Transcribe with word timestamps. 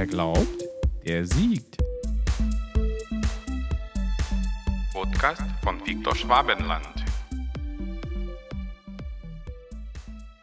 Wer 0.00 0.06
glaubt, 0.06 0.64
der 1.04 1.26
siegt. 1.26 1.76
Podcast 4.94 5.42
von 5.62 5.78
Viktor 5.86 6.16
Schwabenland. 6.16 7.04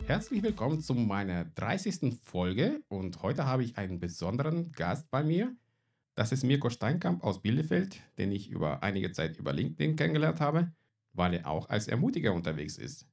Herzlich 0.05 0.43
willkommen 0.43 0.79
zu 0.79 0.93
meiner 0.93 1.45
30. 1.45 2.19
Folge 2.21 2.83
und 2.87 3.23
heute 3.23 3.45
habe 3.45 3.63
ich 3.63 3.79
einen 3.79 3.99
besonderen 3.99 4.73
Gast 4.73 5.09
bei 5.09 5.23
mir. 5.23 5.55
Das 6.13 6.31
ist 6.31 6.43
Mirko 6.43 6.69
Steinkamp 6.69 7.23
aus 7.23 7.41
Bielefeld, 7.41 7.99
den 8.19 8.31
ich 8.31 8.51
über 8.51 8.83
einige 8.83 9.11
Zeit 9.11 9.37
über 9.37 9.53
LinkedIn 9.53 9.95
kennengelernt 9.95 10.39
habe, 10.39 10.71
weil 11.13 11.33
er 11.33 11.47
auch 11.47 11.67
als 11.69 11.87
Ermutiger 11.87 12.31
unterwegs 12.31 12.77
ist. 12.77 13.07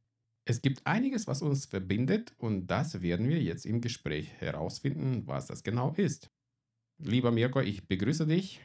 Es 0.47 0.61
gibt 0.61 0.87
einiges, 0.87 1.27
was 1.27 1.41
uns 1.41 1.65
verbindet 1.65 2.35
und 2.37 2.67
das 2.67 3.01
werden 3.01 3.29
wir 3.29 3.43
jetzt 3.43 3.65
im 3.65 3.81
Gespräch 3.81 4.31
herausfinden, 4.41 5.27
was 5.27 5.47
das 5.47 5.63
genau 5.63 5.95
ist. 5.97 6.31
Lieber 6.99 7.31
Mirko, 7.31 7.61
ich 7.61 7.89
begrüße 7.89 8.27
dich. 8.27 8.61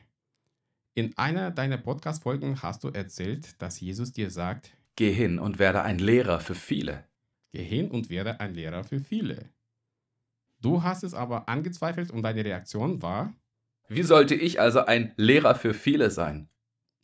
In 0.94 1.18
einer 1.18 1.52
deiner 1.52 1.78
Podcast-Folgen 1.78 2.62
hast 2.62 2.84
du 2.84 2.90
erzählt, 2.90 3.62
dass 3.62 3.80
Jesus 3.80 4.12
dir 4.12 4.30
sagt: 4.30 4.76
Geh 4.98 5.14
hin 5.14 5.40
und 5.40 5.58
werde 5.58 5.82
ein 5.84 6.00
Lehrer 6.00 6.42
für 6.42 6.56
viele. 6.56 7.06
Geh 7.52 7.64
hin 7.64 7.90
und 7.90 8.10
werde 8.10 8.42
ein 8.42 8.54
Lehrer 8.54 8.84
für 8.84 9.00
viele. 9.00 9.50
Du 10.60 10.84
hast 10.84 11.04
es 11.04 11.14
aber 11.14 11.48
angezweifelt 11.48 12.12
und 12.12 12.24
deine 12.24 12.44
Reaktion 12.44 13.02
war: 13.02 13.34
Wie 13.88 14.04
sollte 14.04 14.36
ich 14.36 14.60
also 14.60 14.82
ein 14.82 15.14
Lehrer 15.16 15.56
für 15.56 15.74
viele 15.74 16.12
sein? 16.12 16.50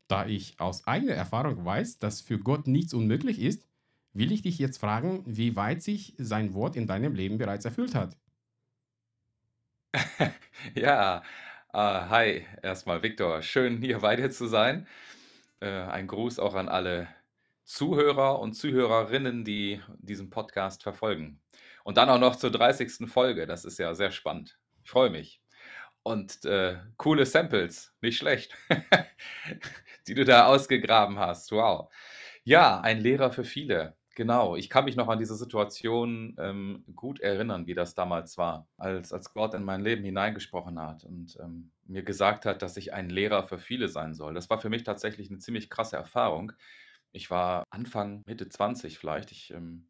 Da 0.10 0.28
ich 0.28 0.60
aus 0.60 0.86
eigener 0.86 1.14
Erfahrung 1.14 1.64
weiß, 1.64 2.00
dass 2.00 2.20
für 2.20 2.38
Gott 2.38 2.68
nichts 2.68 2.94
unmöglich 2.94 3.40
ist, 3.40 3.66
will 4.16 4.32
ich 4.32 4.42
dich 4.42 4.58
jetzt 4.58 4.80
fragen, 4.80 5.24
wie 5.28 5.56
weit 5.56 5.84
sich 5.84 6.16
sein 6.18 6.54
Wort 6.54 6.76
in 6.76 6.88
deinem 6.88 7.14
Leben 7.14 7.38
bereits 7.38 7.66
erfüllt 7.66 7.94
hat. 7.94 8.18
ja, 10.74 11.22
äh, 11.74 11.78
hi, 11.78 12.46
erstmal 12.64 13.04
Viktor. 13.04 13.42
Schön 13.42 13.78
hier 13.78 14.00
bei 14.00 14.16
dir 14.16 14.32
zu 14.32 14.48
sein. 14.48 14.88
Äh, 15.60 15.68
ein 15.68 16.08
Gruß 16.08 16.40
auch 16.40 16.56
an 16.56 16.70
alle 16.70 17.10
Zuhörer 17.66 18.40
und 18.40 18.54
Zuhörerinnen, 18.54 19.44
die 19.44 19.82
diesen 19.98 20.30
Podcast 20.30 20.84
verfolgen. 20.84 21.42
Und 21.84 21.98
dann 21.98 22.10
auch 22.10 22.20
noch 22.20 22.38
zur 22.38 22.52
30. 22.52 23.10
Folge. 23.12 23.46
Das 23.46 23.66
ist 23.66 23.80
ja 23.80 23.94
sehr 23.94 24.12
spannend. 24.12 24.58
Ich 24.84 24.90
freue 24.90 25.10
mich. 25.10 25.42
Und 26.04 26.46
äh, 26.46 26.78
coole 26.98 27.26
Samples, 27.26 27.94
nicht 28.00 28.18
schlecht, 28.18 28.56
die 30.08 30.14
du 30.14 30.24
da 30.24 30.46
ausgegraben 30.46 31.20
hast. 31.20 31.52
Wow. 31.52 31.92
Ja, 32.44 32.80
ein 32.80 33.02
Lehrer 33.02 33.32
für 33.32 33.44
viele. 33.44 33.98
Genau, 34.18 34.56
ich 34.56 34.70
kann 34.70 34.86
mich 34.86 34.96
noch 34.96 35.10
an 35.10 35.20
diese 35.20 35.36
Situation 35.36 36.38
ähm, 36.40 36.86
gut 36.96 37.20
erinnern, 37.20 37.68
wie 37.68 37.74
das 37.74 37.96
damals 37.96 38.38
war, 38.38 38.66
als, 38.78 39.12
als 39.12 39.34
Gott 39.34 39.54
in 39.54 39.64
mein 39.64 39.82
Leben 39.82 40.06
hineingesprochen 40.06 40.80
hat 40.80 41.04
und 41.04 41.38
ähm, 41.42 41.72
mir 41.84 42.02
gesagt 42.02 42.46
hat, 42.46 42.62
dass 42.62 42.78
ich 42.78 42.94
ein 42.94 43.10
Lehrer 43.10 43.44
für 43.44 43.58
viele 43.60 43.90
sein 43.90 44.14
soll. 44.14 44.34
Das 44.34 44.50
war 44.50 44.58
für 44.58 44.70
mich 44.70 44.84
tatsächlich 44.84 45.30
eine 45.30 45.40
ziemlich 45.40 45.70
krasse 45.70 45.98
Erfahrung. 45.98 46.54
Ich 47.12 47.30
war 47.30 47.66
Anfang, 47.72 48.22
Mitte 48.26 48.48
20 48.48 48.98
vielleicht, 48.98 49.32
ich 49.34 49.52
ähm, 49.52 49.90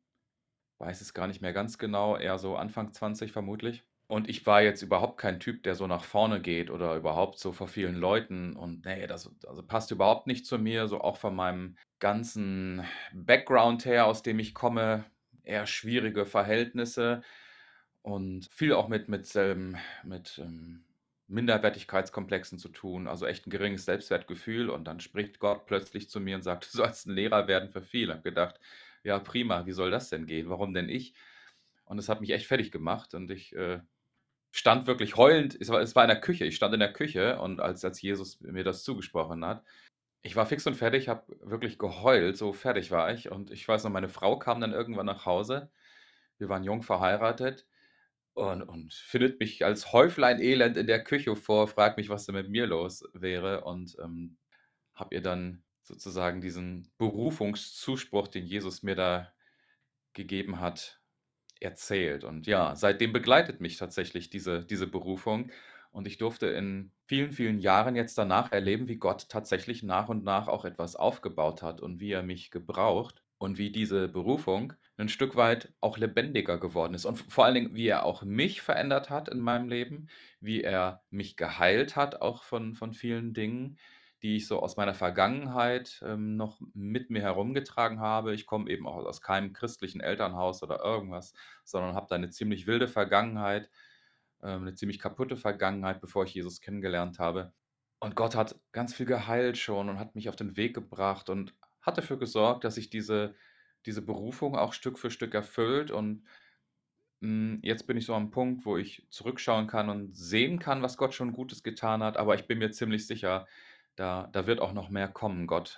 weiß 0.80 1.02
es 1.02 1.14
gar 1.14 1.28
nicht 1.28 1.42
mehr 1.42 1.54
ganz 1.54 1.78
genau, 1.78 2.18
eher 2.18 2.40
so 2.40 2.56
Anfang 2.58 2.94
20 2.94 3.32
vermutlich. 3.32 3.86
Und 4.08 4.30
ich 4.30 4.46
war 4.46 4.62
jetzt 4.62 4.84
überhaupt 4.84 5.18
kein 5.18 5.40
Typ, 5.40 5.64
der 5.64 5.74
so 5.74 5.88
nach 5.88 6.04
vorne 6.04 6.40
geht 6.40 6.70
oder 6.70 6.96
überhaupt 6.96 7.40
so 7.40 7.52
vor 7.52 7.68
vielen 7.68 7.96
Leuten. 7.96 8.56
Und 8.56 8.86
nee, 8.86 9.08
das 9.08 9.32
also 9.48 9.64
passt 9.64 9.90
überhaupt 9.92 10.28
nicht 10.28 10.46
zu 10.46 10.60
mir, 10.60 10.88
so 10.88 11.02
auch 11.02 11.18
von 11.18 11.36
meinem 11.36 11.76
ganzen 12.00 12.84
Background 13.14 13.86
her, 13.86 14.06
aus 14.06 14.22
dem 14.22 14.38
ich 14.38 14.54
komme, 14.54 15.06
eher 15.44 15.66
schwierige 15.66 16.26
Verhältnisse 16.26 17.24
und 18.04 18.48
viel 18.52 18.74
auch 18.74 18.88
mit, 18.88 19.10
mit, 19.10 19.36
ähm, 19.36 19.76
mit 20.04 20.40
ähm, 20.44 20.84
Minderwertigkeitskomplexen 21.28 22.60
zu 22.60 22.70
tun, 22.70 23.08
also 23.08 23.26
echt 23.26 23.48
ein 23.48 23.50
geringes 23.50 23.86
Selbstwertgefühl. 23.86 24.70
Und 24.70 24.86
dann 24.86 25.00
spricht 25.00 25.40
Gott 25.40 25.66
plötzlich 25.66 26.10
zu 26.10 26.20
mir 26.20 26.36
und 26.36 26.44
sagt, 26.44 26.66
du 26.74 26.78
sollst 26.78 27.08
ein 27.08 27.16
Lehrer 27.16 27.48
werden 27.48 27.70
für 27.70 27.82
viele. 27.82 28.14
Ich 28.14 28.18
habe 28.18 28.30
gedacht, 28.30 28.60
ja, 29.04 29.18
prima, 29.20 29.66
wie 29.66 29.72
soll 29.72 29.90
das 29.90 30.10
denn 30.10 30.28
gehen? 30.28 30.50
Warum 30.50 30.74
denn 30.76 30.90
ich? 30.90 31.16
Und 31.86 31.98
es 31.98 32.10
hat 32.10 32.22
mich 32.22 32.32
echt 32.32 32.48
fertig 32.48 32.72
gemacht 32.72 33.14
und 33.14 33.30
ich 33.32 33.56
äh, 33.56 33.80
stand 34.56 34.88
wirklich 34.88 35.18
heulend, 35.18 35.58
es 35.60 35.70
war, 35.70 35.82
es 35.82 35.96
war 35.96 36.04
in 36.04 36.10
der 36.10 36.22
Küche, 36.22 36.46
ich 36.46 36.56
stand 36.56 36.74
in 36.74 36.80
der 36.80 36.94
Küche 36.94 37.40
und 37.40 37.60
als, 37.60 37.84
als 37.84 38.02
Jesus 38.02 38.40
mir 38.42 38.64
das 38.64 38.84
zugesprochen 38.84 39.44
hat, 39.46 39.64
ich 40.22 40.36
war 40.36 40.46
fix 40.46 40.66
und 40.66 40.76
fertig, 40.76 41.10
habe 41.10 41.24
wirklich 41.42 41.78
geheult, 41.78 42.38
so 42.38 42.54
fertig 42.54 42.90
war 42.90 43.14
ich. 43.14 43.32
Und 43.32 43.52
ich 43.52 43.68
weiß 43.68 43.84
noch, 43.84 43.92
meine 43.92 44.10
Frau 44.10 44.40
kam 44.40 44.60
dann 44.60 44.74
irgendwann 44.74 45.06
nach 45.06 45.26
Hause. 45.26 45.70
Wir 46.40 46.50
waren 46.50 46.64
jung 46.64 46.84
verheiratet 46.84 47.68
und, 48.34 48.64
und 48.64 48.94
findet 48.94 49.40
mich 49.40 49.66
als 49.66 49.94
Häuflein 49.94 50.42
Elend 50.42 50.78
in 50.78 50.88
der 50.88 51.04
Küche 51.04 51.36
vor, 51.36 51.68
fragt 51.68 51.98
mich, 51.98 52.10
was 52.10 52.26
denn 52.26 52.36
mit 52.36 52.50
mir 52.50 52.66
los 52.66 53.04
wäre. 53.14 53.66
Und 53.66 53.98
ähm, 54.04 54.38
habe 54.96 55.16
ihr 55.16 55.22
dann 55.22 55.64
sozusagen 55.84 56.42
diesen 56.42 56.90
Berufungszuspruch, 56.98 58.28
den 58.28 58.46
Jesus 58.46 58.84
mir 58.84 58.96
da 58.96 59.32
gegeben 60.14 60.60
hat, 60.60 61.02
erzählt. 61.60 62.24
Und 62.24 62.48
ja, 62.48 62.76
seitdem 62.76 63.14
begleitet 63.14 63.62
mich 63.62 63.78
tatsächlich 63.78 64.30
diese, 64.30 64.66
diese 64.66 64.88
Berufung. 64.88 65.52
Und 65.92 66.08
ich 66.08 66.18
durfte 66.18 66.48
in 66.48 66.92
vielen, 67.06 67.32
vielen 67.32 67.60
Jahren 67.60 67.96
jetzt 67.96 68.18
danach 68.18 68.52
erleben, 68.52 68.88
wie 68.88 68.98
Gott 68.98 69.30
tatsächlich 69.30 69.84
nach 69.84 70.10
und 70.10 70.24
nach 70.24 70.48
auch 70.48 70.66
etwas 70.66 70.96
aufgebaut 70.96 71.62
hat 71.62 71.82
und 71.82 72.00
wie 72.00 72.12
er 72.12 72.24
mich 72.24 72.52
gebraucht 72.52 73.24
und 73.38 73.58
wie 73.58 73.72
diese 73.72 74.08
Berufung 74.08 74.74
ein 74.98 75.10
Stück 75.10 75.36
weit 75.36 75.74
auch 75.82 75.98
lebendiger 75.98 76.58
geworden 76.58 76.94
ist. 76.94 77.06
Und 77.06 77.18
vor 77.18 77.46
allen 77.46 77.56
Dingen, 77.56 77.76
wie 77.76 77.88
er 77.88 78.06
auch 78.06 78.24
mich 78.24 78.62
verändert 78.62 79.10
hat 79.10 79.30
in 79.30 79.40
meinem 79.40 79.70
Leben, 79.70 80.08
wie 80.40 80.62
er 80.64 81.04
mich 81.10 81.38
geheilt 81.38 81.96
hat, 81.96 82.22
auch 82.22 82.44
von, 82.44 82.76
von 82.76 82.94
vielen 82.94 83.34
Dingen, 83.34 83.78
die 84.26 84.38
ich 84.38 84.48
so 84.48 84.60
aus 84.60 84.76
meiner 84.76 84.96
Vergangenheit 84.96 86.02
ähm, 86.04 86.36
noch 86.36 86.60
mit 86.74 87.12
mir 87.12 87.22
herumgetragen 87.22 88.00
habe. 88.00 88.34
Ich 88.34 88.48
komme 88.48 88.72
eben 88.72 88.88
auch 88.88 88.96
aus 89.06 89.22
keinem 89.22 89.54
christlichen 89.54 90.02
Elternhaus 90.02 90.64
oder 90.64 90.84
irgendwas, 90.84 91.36
sondern 91.64 91.94
habe 91.94 92.08
da 92.10 92.16
eine 92.16 92.32
ziemlich 92.32 92.66
wilde 92.66 92.88
Vergangenheit, 92.88 93.70
ähm, 94.42 94.64
eine 94.64 94.74
ziemlich 94.74 94.98
kaputte 94.98 95.38
Vergangenheit, 95.38 96.02
bevor 96.02 96.24
ich 96.24 96.34
Jesus 96.34 96.60
kennengelernt 96.60 97.20
habe. 97.20 97.54
Und 98.00 98.16
Gott 98.16 98.36
hat 98.36 98.60
ganz 98.72 98.96
viel 98.96 99.06
geheilt 99.06 99.60
schon 99.60 99.90
und 99.90 100.00
hat 100.00 100.16
mich 100.16 100.28
auf 100.28 100.36
den 100.36 100.58
Weg 100.58 100.74
gebracht 100.74 101.30
und 101.30 101.54
hat 101.84 102.00
dafür 102.00 102.18
gesorgt, 102.18 102.64
dass 102.64 102.76
sich 102.76 102.90
diese, 102.90 103.36
diese 103.86 104.02
Berufung 104.02 104.56
auch 104.56 104.74
Stück 104.74 104.98
für 104.98 105.12
Stück 105.12 105.36
erfüllt. 105.36 105.92
Und 105.92 106.24
hm, 107.22 107.60
jetzt 107.62 107.86
bin 107.86 107.96
ich 107.96 108.08
so 108.08 108.16
am 108.16 108.32
Punkt, 108.32 108.66
wo 108.66 108.76
ich 108.76 109.06
zurückschauen 109.12 109.68
kann 109.68 109.88
und 109.88 110.16
sehen 110.16 110.58
kann, 110.58 110.82
was 110.82 110.98
Gott 110.98 111.14
schon 111.14 111.32
Gutes 111.32 111.62
getan 111.62 112.02
hat. 112.02 112.18
Aber 112.18 112.34
ich 112.34 112.48
bin 112.48 112.58
mir 112.58 112.72
ziemlich 112.72 113.06
sicher, 113.06 113.46
da, 113.96 114.28
da 114.32 114.48
wird 114.48 114.60
auch 114.60 114.74
noch 114.74 114.90
mehr 114.90 115.08
kommen. 115.08 115.48
Gott, 115.48 115.78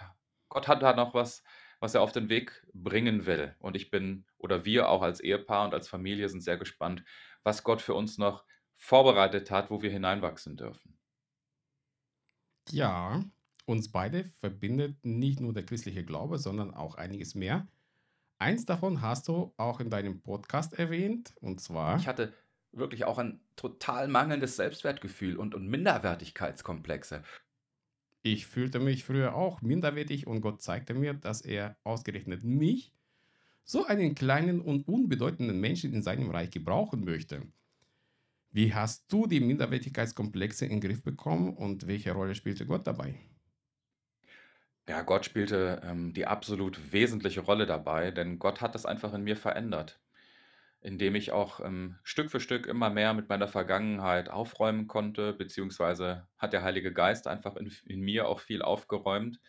Gott 0.49 0.67
hat 0.67 0.81
da 0.81 0.95
noch 0.95 1.13
was, 1.13 1.43
was 1.79 1.93
er 1.95 2.01
auf 2.01 2.11
den 2.11 2.29
Weg 2.29 2.65
bringen 2.73 3.25
will. 3.25 3.55
Und 3.59 3.75
ich 3.75 3.91
bin, 3.91 4.25
oder 4.37 4.65
wir 4.65 4.89
auch 4.89 5.01
als 5.01 5.19
Ehepaar 5.19 5.65
und 5.65 5.73
als 5.73 5.87
Familie 5.87 6.29
sind 6.29 6.41
sehr 6.41 6.57
gespannt, 6.57 7.03
was 7.43 7.63
Gott 7.63 7.81
für 7.81 7.93
uns 7.93 8.17
noch 8.17 8.45
vorbereitet 8.75 9.51
hat, 9.51 9.69
wo 9.71 9.81
wir 9.81 9.91
hineinwachsen 9.91 10.57
dürfen. 10.57 10.97
Ja, 12.69 13.23
uns 13.65 13.91
beide 13.91 14.25
verbindet 14.25 15.05
nicht 15.05 15.39
nur 15.39 15.53
der 15.53 15.63
christliche 15.63 16.03
Glaube, 16.03 16.37
sondern 16.37 16.73
auch 16.73 16.95
einiges 16.95 17.35
mehr. 17.35 17.67
Eins 18.39 18.65
davon 18.65 19.01
hast 19.01 19.27
du 19.27 19.53
auch 19.57 19.79
in 19.79 19.89
deinem 19.89 20.21
Podcast 20.21 20.73
erwähnt, 20.73 21.33
und 21.41 21.59
zwar. 21.59 21.97
Ich 21.97 22.07
hatte 22.07 22.33
wirklich 22.71 23.05
auch 23.05 23.17
ein 23.17 23.41
total 23.55 24.07
mangelndes 24.07 24.55
Selbstwertgefühl 24.55 25.37
und, 25.37 25.55
und 25.55 25.67
Minderwertigkeitskomplexe. 25.67 27.23
Ich 28.21 28.45
fühlte 28.45 28.79
mich 28.79 29.03
früher 29.05 29.33
auch 29.33 29.63
minderwertig 29.63 30.27
und 30.27 30.41
Gott 30.41 30.61
zeigte 30.61 30.93
mir, 30.93 31.15
dass 31.15 31.41
er 31.41 31.79
ausgerechnet 31.83 32.43
mich, 32.43 32.93
so 33.63 33.85
einen 33.85 34.15
kleinen 34.15 34.61
und 34.61 34.87
unbedeutenden 34.87 35.59
Menschen 35.59 35.93
in 35.93 36.03
seinem 36.03 36.31
Reich 36.31 36.51
gebrauchen 36.51 37.05
möchte. 37.05 37.51
Wie 38.51 38.73
hast 38.73 39.09
du 39.13 39.25
die 39.25 39.39
Minderwertigkeitskomplexe 39.39 40.65
in 40.65 40.71
den 40.71 40.81
Griff 40.81 41.01
bekommen 41.01 41.55
und 41.55 41.87
welche 41.87 42.11
Rolle 42.11 42.35
spielte 42.35 42.65
Gott 42.65 42.85
dabei? 42.85 43.15
Ja, 44.89 45.01
Gott 45.03 45.23
spielte 45.25 45.81
ähm, 45.83 46.13
die 46.13 46.25
absolut 46.25 46.91
wesentliche 46.91 47.41
Rolle 47.41 47.65
dabei, 47.67 48.09
denn 48.11 48.39
Gott 48.39 48.59
hat 48.61 48.73
das 48.75 48.85
einfach 48.87 49.13
in 49.13 49.23
mir 49.23 49.35
verändert 49.37 50.01
indem 50.81 51.15
ich 51.15 51.31
auch 51.31 51.59
ähm, 51.59 51.97
Stück 52.03 52.31
für 52.31 52.39
Stück 52.39 52.67
immer 52.67 52.89
mehr 52.89 53.13
mit 53.13 53.29
meiner 53.29 53.47
Vergangenheit 53.47 54.29
aufräumen 54.29 54.87
konnte, 54.87 55.33
beziehungsweise 55.33 56.27
hat 56.37 56.53
der 56.53 56.63
Heilige 56.63 56.93
Geist 56.93 57.27
einfach 57.27 57.55
in, 57.55 57.71
in 57.85 58.01
mir 58.01 58.27
auch 58.27 58.39
viel 58.39 58.61
aufgeräumt. 58.61 59.39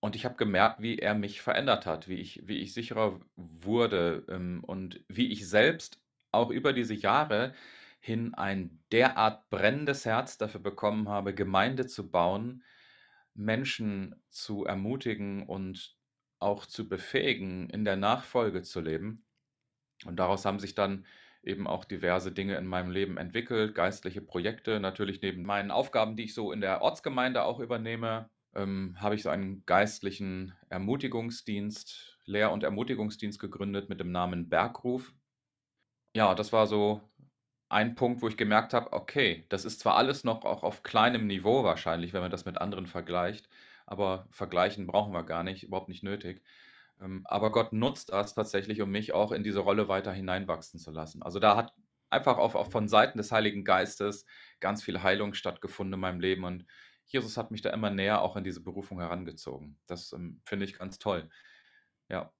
Und 0.00 0.16
ich 0.16 0.24
habe 0.24 0.34
gemerkt, 0.36 0.82
wie 0.82 0.98
er 0.98 1.14
mich 1.14 1.42
verändert 1.42 1.86
hat, 1.86 2.08
wie 2.08 2.16
ich, 2.16 2.42
wie 2.46 2.58
ich 2.58 2.74
sicherer 2.74 3.20
wurde 3.36 4.24
ähm, 4.28 4.64
und 4.64 5.04
wie 5.08 5.30
ich 5.32 5.48
selbst 5.48 6.00
auch 6.32 6.50
über 6.50 6.72
diese 6.72 6.94
Jahre 6.94 7.54
hin 8.00 8.34
ein 8.34 8.80
derart 8.90 9.48
brennendes 9.48 10.04
Herz 10.04 10.38
dafür 10.38 10.60
bekommen 10.60 11.08
habe, 11.08 11.34
Gemeinde 11.34 11.86
zu 11.86 12.10
bauen, 12.10 12.64
Menschen 13.34 14.16
zu 14.28 14.64
ermutigen 14.64 15.46
und 15.46 15.96
auch 16.40 16.66
zu 16.66 16.88
befähigen, 16.88 17.70
in 17.70 17.84
der 17.84 17.96
Nachfolge 17.96 18.62
zu 18.62 18.80
leben. 18.80 19.24
Und 20.06 20.16
daraus 20.16 20.44
haben 20.44 20.58
sich 20.58 20.74
dann 20.74 21.06
eben 21.42 21.66
auch 21.66 21.84
diverse 21.84 22.32
Dinge 22.32 22.56
in 22.56 22.66
meinem 22.66 22.90
Leben 22.90 23.16
entwickelt, 23.16 23.74
geistliche 23.74 24.20
Projekte. 24.20 24.80
Natürlich 24.80 25.22
neben 25.22 25.42
meinen 25.42 25.70
Aufgaben, 25.70 26.16
die 26.16 26.24
ich 26.24 26.34
so 26.34 26.52
in 26.52 26.60
der 26.60 26.82
Ortsgemeinde 26.82 27.42
auch 27.42 27.58
übernehme, 27.58 28.30
ähm, 28.54 28.96
habe 29.00 29.14
ich 29.14 29.22
so 29.22 29.30
einen 29.30 29.64
geistlichen 29.66 30.54
Ermutigungsdienst, 30.68 32.18
Lehr- 32.24 32.52
und 32.52 32.62
Ermutigungsdienst 32.62 33.40
gegründet 33.40 33.88
mit 33.88 34.00
dem 34.00 34.12
Namen 34.12 34.48
Bergruf. 34.48 35.12
Ja, 36.14 36.34
das 36.34 36.52
war 36.52 36.66
so 36.66 37.00
ein 37.68 37.94
Punkt, 37.94 38.22
wo 38.22 38.28
ich 38.28 38.36
gemerkt 38.36 38.74
habe, 38.74 38.92
okay, 38.92 39.46
das 39.48 39.64
ist 39.64 39.80
zwar 39.80 39.96
alles 39.96 40.24
noch 40.24 40.44
auch 40.44 40.62
auf 40.62 40.82
kleinem 40.82 41.26
Niveau 41.26 41.64
wahrscheinlich, 41.64 42.12
wenn 42.12 42.20
man 42.20 42.30
das 42.30 42.44
mit 42.44 42.58
anderen 42.58 42.86
vergleicht, 42.86 43.48
aber 43.86 44.26
vergleichen 44.30 44.86
brauchen 44.86 45.12
wir 45.12 45.24
gar 45.24 45.42
nicht, 45.42 45.64
überhaupt 45.64 45.88
nicht 45.88 46.02
nötig. 46.02 46.42
Ähm, 47.02 47.22
aber 47.26 47.52
Gott 47.52 47.72
nutzt 47.74 48.10
das 48.12 48.34
tatsächlich, 48.34 48.82
um 48.82 48.90
mich 48.90 49.12
auch 49.14 49.32
in 49.32 49.44
diese 49.44 49.60
Rolle 49.60 49.88
weiter 49.88 50.12
hineinwachsen 50.12 50.80
zu 50.80 50.92
lassen. 50.92 51.22
Also 51.22 51.40
da 51.40 51.56
hat 51.56 51.74
einfach 52.10 52.38
auch, 52.38 52.54
auch 52.54 52.70
von 52.70 52.88
Seiten 52.88 53.18
des 53.18 53.32
Heiligen 53.32 53.64
Geistes 53.64 54.26
ganz 54.60 54.82
viel 54.84 55.02
Heilung 55.02 55.34
stattgefunden 55.34 55.94
in 55.94 56.00
meinem 56.00 56.20
Leben 56.20 56.44
und 56.44 56.66
Jesus 57.06 57.36
hat 57.36 57.50
mich 57.50 57.62
da 57.62 57.70
immer 57.70 57.90
näher 57.90 58.22
auch 58.22 58.36
in 58.36 58.44
diese 58.44 58.62
Berufung 58.62 59.00
herangezogen. 59.00 59.78
Das 59.86 60.12
ähm, 60.12 60.40
finde 60.46 60.64
ich 60.66 60.78
ganz 60.78 60.98
toll. 60.98 61.30
Ja. 62.10 62.32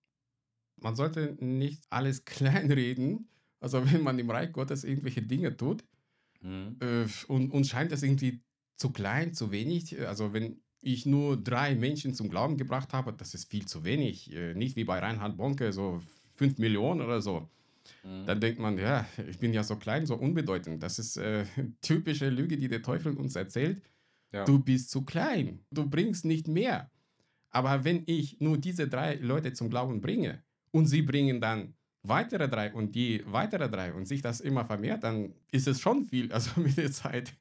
Man 0.77 0.97
sollte 0.97 1.37
nicht 1.45 1.85
alles 1.91 2.25
kleinreden, 2.27 3.31
also 3.61 3.91
wenn 3.93 4.03
man 4.03 4.19
im 4.19 4.31
Reich 4.31 4.53
Gottes 4.53 4.85
irgendwelche 4.85 5.23
Dinge 5.23 5.57
tut 5.57 5.85
Mhm. 6.43 6.77
äh, 6.81 7.07
und 7.29 7.51
uns 7.53 7.69
scheint 7.71 7.93
das 7.93 8.03
irgendwie 8.03 8.45
zu 8.77 8.93
klein, 8.93 9.35
zu 9.35 9.51
wenig. 9.53 9.99
äh, 9.99 10.07
Also 10.07 10.33
wenn 10.33 10.63
ich 10.83 11.07
nur 11.07 11.37
drei 11.37 11.75
Menschen 11.75 12.13
zum 12.13 12.29
Glauben 12.29 12.57
gebracht 12.57 12.93
habe, 12.93 13.13
das 13.13 13.35
ist 13.35 13.49
viel 13.49 13.67
zu 13.67 13.85
wenig. 13.85 14.35
Äh, 14.35 14.55
Nicht 14.55 14.77
wie 14.77 14.85
bei 14.85 14.99
Reinhard 14.99 15.37
Bonke, 15.37 15.73
so 15.73 16.03
fünf 16.35 16.59
Millionen 16.59 17.01
oder 17.01 17.23
so. 17.23 17.49
Mhm. 18.03 18.27
Dann 18.27 18.41
denkt 18.41 18.59
man, 18.59 18.77
ja, 18.79 19.07
ich 19.29 19.39
bin 19.39 19.53
ja 19.55 19.63
so 19.63 19.77
klein, 19.77 20.07
so 20.07 20.17
unbedeutend. 20.17 20.83
Das 20.83 20.99
ist 20.99 21.17
äh, 21.17 21.45
typische 21.81 22.29
Lüge, 22.29 22.57
die 22.57 22.69
der 22.69 22.83
Teufel 22.83 23.17
uns 23.17 23.37
erzählt. 23.37 23.81
Ja. 24.33 24.45
Du 24.45 24.59
bist 24.59 24.91
zu 24.91 25.03
klein, 25.03 25.61
du 25.71 25.89
bringst 25.89 26.25
nicht 26.25 26.49
mehr. 26.49 26.91
Aber 27.51 27.85
wenn 27.85 28.03
ich 28.07 28.41
nur 28.41 28.57
diese 28.57 28.89
drei 28.89 29.17
Leute 29.17 29.53
zum 29.53 29.69
Glauben 29.69 30.01
bringe 30.01 30.43
und 30.71 30.87
sie 30.87 31.03
bringen 31.03 31.41
dann 31.41 31.75
weitere 32.03 32.49
drei 32.49 32.73
und 32.73 32.95
die 32.95 33.23
weitere 33.27 33.69
drei 33.69 33.93
und 33.93 34.09
sich 34.09 34.23
das 34.23 34.41
immer 34.41 34.65
vermehrt, 34.65 35.05
dann 35.05 35.35
ist 35.51 35.69
es 35.69 35.81
schon 35.81 36.07
viel, 36.07 36.33
also 36.33 36.51
mit 36.61 36.77
der 36.77 36.91
Zeit. 36.91 37.35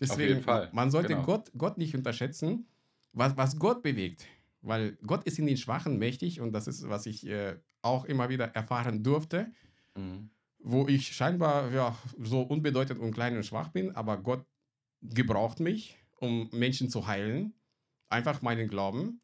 Deswegen, 0.00 0.28
jeden 0.28 0.42
Fall, 0.42 0.70
man 0.72 0.90
sollte 0.90 1.08
genau. 1.08 1.24
Gott, 1.24 1.50
Gott 1.56 1.76
nicht 1.76 1.94
unterschätzen, 1.94 2.66
was, 3.12 3.36
was 3.36 3.58
Gott 3.58 3.82
bewegt. 3.82 4.26
Weil 4.62 4.98
Gott 5.06 5.24
ist 5.24 5.38
in 5.38 5.46
den 5.46 5.56
Schwachen 5.56 5.98
mächtig 5.98 6.40
und 6.40 6.52
das 6.52 6.66
ist, 6.66 6.88
was 6.88 7.06
ich 7.06 7.26
äh, 7.26 7.56
auch 7.82 8.04
immer 8.04 8.28
wieder 8.28 8.46
erfahren 8.54 9.02
durfte, 9.02 9.52
Mhm. 9.96 10.30
wo 10.60 10.86
ich 10.88 11.08
scheinbar 11.16 11.72
ja, 11.72 11.98
so 12.18 12.42
unbedeutend 12.42 13.00
und 13.00 13.12
klein 13.12 13.36
und 13.36 13.44
schwach 13.44 13.68
bin, 13.68 13.90
aber 13.96 14.18
Gott 14.18 14.46
gebraucht 15.02 15.58
mich, 15.60 15.98
um 16.18 16.48
Menschen 16.52 16.88
zu 16.90 17.06
heilen. 17.06 17.54
Einfach 18.08 18.42
meinen 18.42 18.68
Glauben. 18.68 19.20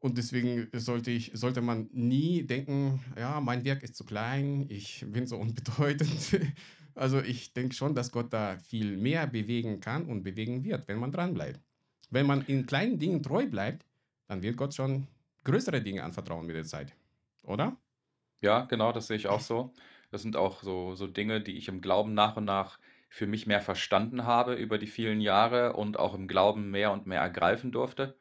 Und 0.00 0.18
deswegen 0.18 0.68
sollte, 0.74 1.10
ich, 1.10 1.30
sollte 1.34 1.62
man 1.62 1.88
nie 1.92 2.42
denken, 2.44 3.00
ja, 3.18 3.40
mein 3.40 3.64
Werk 3.64 3.82
ist 3.82 3.96
zu 3.96 4.04
klein, 4.04 4.66
ich 4.68 5.04
bin 5.08 5.26
so 5.26 5.38
unbedeutend. 5.38 6.40
Also 6.96 7.20
ich 7.20 7.52
denke 7.52 7.74
schon, 7.74 7.96
dass 7.96 8.12
Gott 8.12 8.32
da 8.32 8.56
viel 8.56 8.96
mehr 8.96 9.26
bewegen 9.26 9.80
kann 9.80 10.06
und 10.06 10.22
bewegen 10.22 10.62
wird, 10.62 10.86
wenn 10.86 11.00
man 11.00 11.10
dran 11.10 11.34
bleibt. 11.34 11.60
Wenn 12.14 12.26
man 12.26 12.42
in 12.42 12.64
kleinen 12.64 13.00
Dingen 13.00 13.24
treu 13.24 13.48
bleibt, 13.48 13.84
dann 14.28 14.40
wird 14.40 14.56
Gott 14.56 14.72
schon 14.72 15.08
größere 15.42 15.82
Dinge 15.82 16.04
anvertrauen 16.04 16.46
mit 16.46 16.54
der 16.54 16.62
Zeit. 16.62 16.94
Oder? 17.42 17.76
Ja, 18.40 18.66
genau, 18.66 18.92
das 18.92 19.08
sehe 19.08 19.16
ich 19.16 19.26
auch 19.26 19.40
so. 19.40 19.72
Das 20.12 20.22
sind 20.22 20.36
auch 20.36 20.62
so, 20.62 20.94
so 20.94 21.08
Dinge, 21.08 21.40
die 21.40 21.58
ich 21.58 21.66
im 21.66 21.80
Glauben 21.80 22.14
nach 22.14 22.36
und 22.36 22.44
nach 22.44 22.78
für 23.08 23.26
mich 23.26 23.48
mehr 23.48 23.60
verstanden 23.60 24.26
habe 24.26 24.54
über 24.54 24.78
die 24.78 24.86
vielen 24.86 25.20
Jahre 25.20 25.72
und 25.72 25.98
auch 25.98 26.14
im 26.14 26.28
Glauben 26.28 26.70
mehr 26.70 26.92
und 26.92 27.08
mehr 27.08 27.20
ergreifen 27.20 27.72
durfte. 27.72 28.16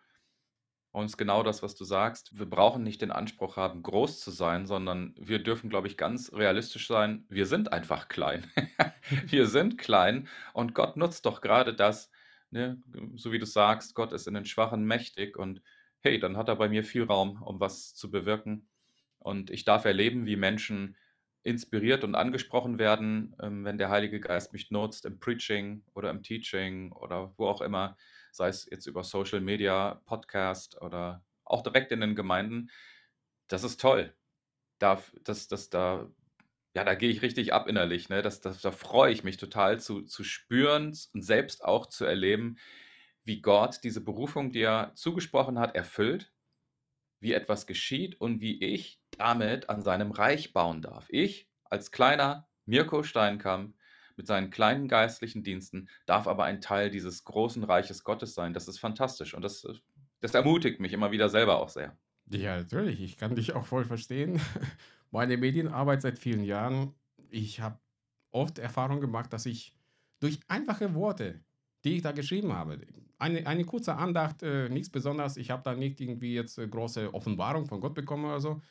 Und 0.90 1.06
es 1.06 1.12
ist 1.12 1.18
genau 1.18 1.44
das, 1.44 1.62
was 1.62 1.76
du 1.76 1.84
sagst. 1.84 2.36
Wir 2.36 2.48
brauchen 2.48 2.82
nicht 2.82 3.04
den 3.04 3.12
Anspruch 3.12 3.58
haben, 3.58 3.84
groß 3.84 4.22
zu 4.22 4.32
sein, 4.32 4.66
sondern 4.66 5.14
wir 5.20 5.38
dürfen, 5.38 5.70
glaube 5.70 5.86
ich, 5.86 5.98
ganz 5.98 6.34
realistisch 6.34 6.88
sein. 6.88 7.28
Wir 7.30 7.46
sind 7.46 7.72
einfach 7.72 8.08
klein. 8.08 8.52
wir 9.28 9.46
sind 9.46 9.78
klein 9.78 10.28
und 10.54 10.74
Gott 10.74 10.98
nutzt 10.98 11.28
doch 11.28 11.42
gerade 11.42 11.76
das, 11.76 12.10
ne? 12.54 12.82
so 13.16 13.32
wie 13.32 13.40
du 13.40 13.46
sagst, 13.46 13.96
Gott 13.96 14.14
ist 14.14 14.28
in 14.28 14.34
den 14.34 14.46
Schwachen 14.46 14.86
mächtig 14.86 15.38
und 15.38 15.62
hey, 16.00 16.20
dann 16.20 16.38
hat 16.38 16.50
er 16.50 16.56
bei 16.56 16.70
mir 16.70 16.84
viel 16.84 17.04
Raum, 17.04 17.42
um 17.42 17.60
was 17.60 17.96
zu 17.96 18.12
bewirken. 18.12 18.70
Und 19.20 19.50
ich 19.50 19.64
darf 19.64 19.86
erleben, 19.86 20.26
wie 20.26 20.36
Menschen 20.36 20.98
inspiriert 21.44 22.04
und 22.04 22.16
angesprochen 22.16 22.80
werden, 22.80 23.36
ähm, 23.42 23.66
wenn 23.66 23.78
der 23.78 23.90
Heilige 23.90 24.20
Geist 24.20 24.54
mich 24.54 24.72
nutzt 24.72 25.06
im 25.06 25.20
Preaching 25.20 25.84
oder 25.94 26.10
im 26.10 26.24
Teaching 26.24 26.92
oder 26.94 27.34
wo 27.38 27.48
auch 27.48 27.62
immer, 27.62 27.98
sei 28.32 28.48
es 28.48 28.68
jetzt 28.70 28.86
über 28.86 29.04
Social 29.04 29.42
Media, 29.42 30.02
Podcast 30.06 30.82
oder 30.82 31.24
auch 31.44 31.62
direkt 31.62 31.92
in 31.92 32.02
den 32.02 32.16
Gemeinden. 32.16 32.70
Das 33.48 33.64
ist 33.64 33.80
toll. 33.80 34.14
Da, 34.80 35.02
das, 35.24 35.48
das, 35.48 35.70
da, 35.70 36.10
ja, 36.76 36.84
da 36.84 36.96
gehe 36.96 37.10
ich 37.10 37.22
richtig 37.22 37.54
ab 37.54 37.68
innerlich. 37.68 38.10
Ne? 38.10 38.22
Das, 38.22 38.42
das, 38.42 38.62
da 38.62 38.72
freue 38.72 39.12
ich 39.12 39.24
mich 39.24 39.38
total 39.38 39.80
zu, 39.80 40.02
zu 40.02 40.24
spüren 40.24 40.98
und 41.14 41.22
selbst 41.22 41.64
auch 41.64 41.86
zu 41.86 42.06
erleben, 42.06 42.58
wie 43.24 43.42
Gott 43.42 43.80
diese 43.84 44.02
Berufung, 44.02 44.52
die 44.52 44.62
er 44.62 44.92
zugesprochen 44.96 45.60
hat, 45.60 45.76
erfüllt 45.76 46.34
wie 47.24 47.34
etwas 47.34 47.66
geschieht 47.66 48.20
und 48.20 48.42
wie 48.42 48.62
ich 48.62 49.00
damit 49.18 49.70
an 49.70 49.82
seinem 49.82 50.12
Reich 50.12 50.52
bauen 50.52 50.82
darf. 50.82 51.08
Ich 51.10 51.50
als 51.64 51.90
kleiner 51.90 52.50
Mirko 52.66 53.02
Steinkamp 53.02 53.76
mit 54.18 54.28
seinen 54.28 54.52
kleinen 54.52 54.90
geistlichen 54.90 55.42
Diensten 55.42 55.90
darf 56.06 56.28
aber 56.28 56.44
ein 56.44 56.60
Teil 56.62 56.92
dieses 56.92 57.24
großen 57.24 57.64
Reiches 57.64 58.04
Gottes 58.04 58.36
sein. 58.36 58.54
Das 58.54 58.68
ist 58.68 58.78
fantastisch 58.78 59.34
und 59.34 59.42
das, 59.42 59.66
das 60.20 60.34
ermutigt 60.34 60.82
mich 60.82 60.92
immer 60.92 61.12
wieder 61.12 61.30
selber 61.30 61.60
auch 61.60 61.70
sehr. 61.70 61.98
Ja, 62.30 62.58
natürlich. 62.58 63.02
Ich 63.02 63.18
kann 63.18 63.36
dich 63.36 63.54
auch 63.54 63.66
voll 63.66 63.86
verstehen. 63.86 64.40
Meine 65.12 65.38
Medienarbeit 65.38 66.02
seit 66.02 66.18
vielen 66.18 66.44
Jahren, 66.44 66.94
ich 67.30 67.60
habe 67.60 67.78
oft 68.32 68.58
Erfahrung 68.58 69.00
gemacht, 69.02 69.32
dass 69.32 69.46
ich 69.46 69.76
durch 70.20 70.40
einfache 70.48 70.96
Worte, 70.96 71.44
die 71.84 71.98
ich 71.98 72.02
da 72.02 72.12
geschrieben 72.12 72.54
habe, 72.54 72.80
eine, 73.20 73.46
eine 73.46 73.66
kurze 73.66 73.96
Andacht, 73.96 74.42
äh, 74.44 74.70
nichts 74.70 74.90
Besonderes, 74.90 75.38
ich 75.38 75.52
habe 75.52 75.62
da 75.64 75.76
nicht 75.76 76.02
irgendwie 76.02 76.34
jetzt 76.34 76.58
äh, 76.58 76.68
große 76.68 77.14
Offenbarung 77.14 77.68
von 77.68 77.80
Gott 77.80 77.94
bekommen 77.94 78.26
oder 78.26 78.40
so. 78.40 78.62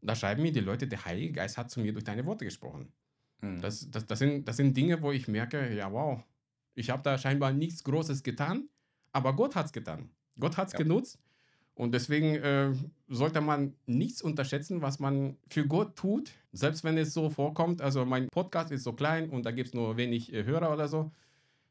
Da 0.00 0.14
schreiben 0.14 0.42
mir 0.42 0.52
die 0.52 0.60
Leute, 0.60 0.86
der 0.88 1.04
Heilige 1.04 1.32
Geist 1.32 1.56
hat 1.58 1.70
zu 1.70 1.80
mir 1.80 1.92
durch 1.92 2.04
deine 2.04 2.24
Worte 2.26 2.44
gesprochen. 2.44 2.92
Hm. 3.40 3.60
Das, 3.60 3.90
das, 3.90 4.06
das, 4.06 4.18
sind, 4.18 4.46
das 4.48 4.56
sind 4.56 4.76
Dinge, 4.76 5.00
wo 5.02 5.12
ich 5.12 5.28
merke, 5.28 5.74
ja, 5.74 5.92
wow, 5.92 6.22
ich 6.74 6.90
habe 6.90 7.02
da 7.02 7.18
scheinbar 7.18 7.52
nichts 7.52 7.82
Großes 7.84 8.22
getan, 8.22 8.68
aber 9.12 9.34
Gott 9.34 9.54
hat 9.54 9.66
es 9.66 9.72
getan. 9.72 10.10
Gott 10.38 10.56
hat 10.56 10.68
es 10.68 10.72
Ja. 10.74 10.78
genutzt. 10.78 11.18
Und 11.78 11.92
deswegen 11.94 12.34
äh, 12.34 12.72
sollte 13.06 13.40
man 13.40 13.72
nichts 13.86 14.20
unterschätzen, 14.20 14.82
was 14.82 14.98
man 14.98 15.36
für 15.48 15.64
Gott 15.64 15.94
tut, 15.94 16.32
selbst 16.50 16.82
wenn 16.82 16.98
es 16.98 17.14
so 17.14 17.30
vorkommt. 17.30 17.80
Also 17.80 18.04
mein 18.04 18.26
Podcast 18.30 18.72
ist 18.72 18.82
so 18.82 18.92
klein 18.94 19.30
und 19.30 19.46
da 19.46 19.52
gibt 19.52 19.68
es 19.68 19.74
nur 19.74 19.96
wenig 19.96 20.32
äh, 20.34 20.42
Hörer 20.42 20.72
oder 20.72 20.88
so. 20.88 21.12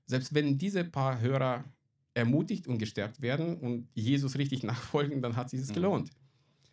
Selbst 0.06 0.34
wenn 0.34 0.58
diese 0.58 0.86
paar 0.86 1.20
Hörer 1.20 1.66
ermutigt 2.14 2.68
und 2.70 2.78
gestärkt 2.78 3.22
werden 3.22 3.58
und 3.58 3.90
Jesus 3.96 4.38
richtig 4.38 4.64
nachfolgen, 4.72 5.22
dann 5.22 5.36
hat 5.36 5.50
sich 5.50 5.60
es 5.60 5.72
Mhm. 5.72 5.74
gelohnt. 5.74 6.10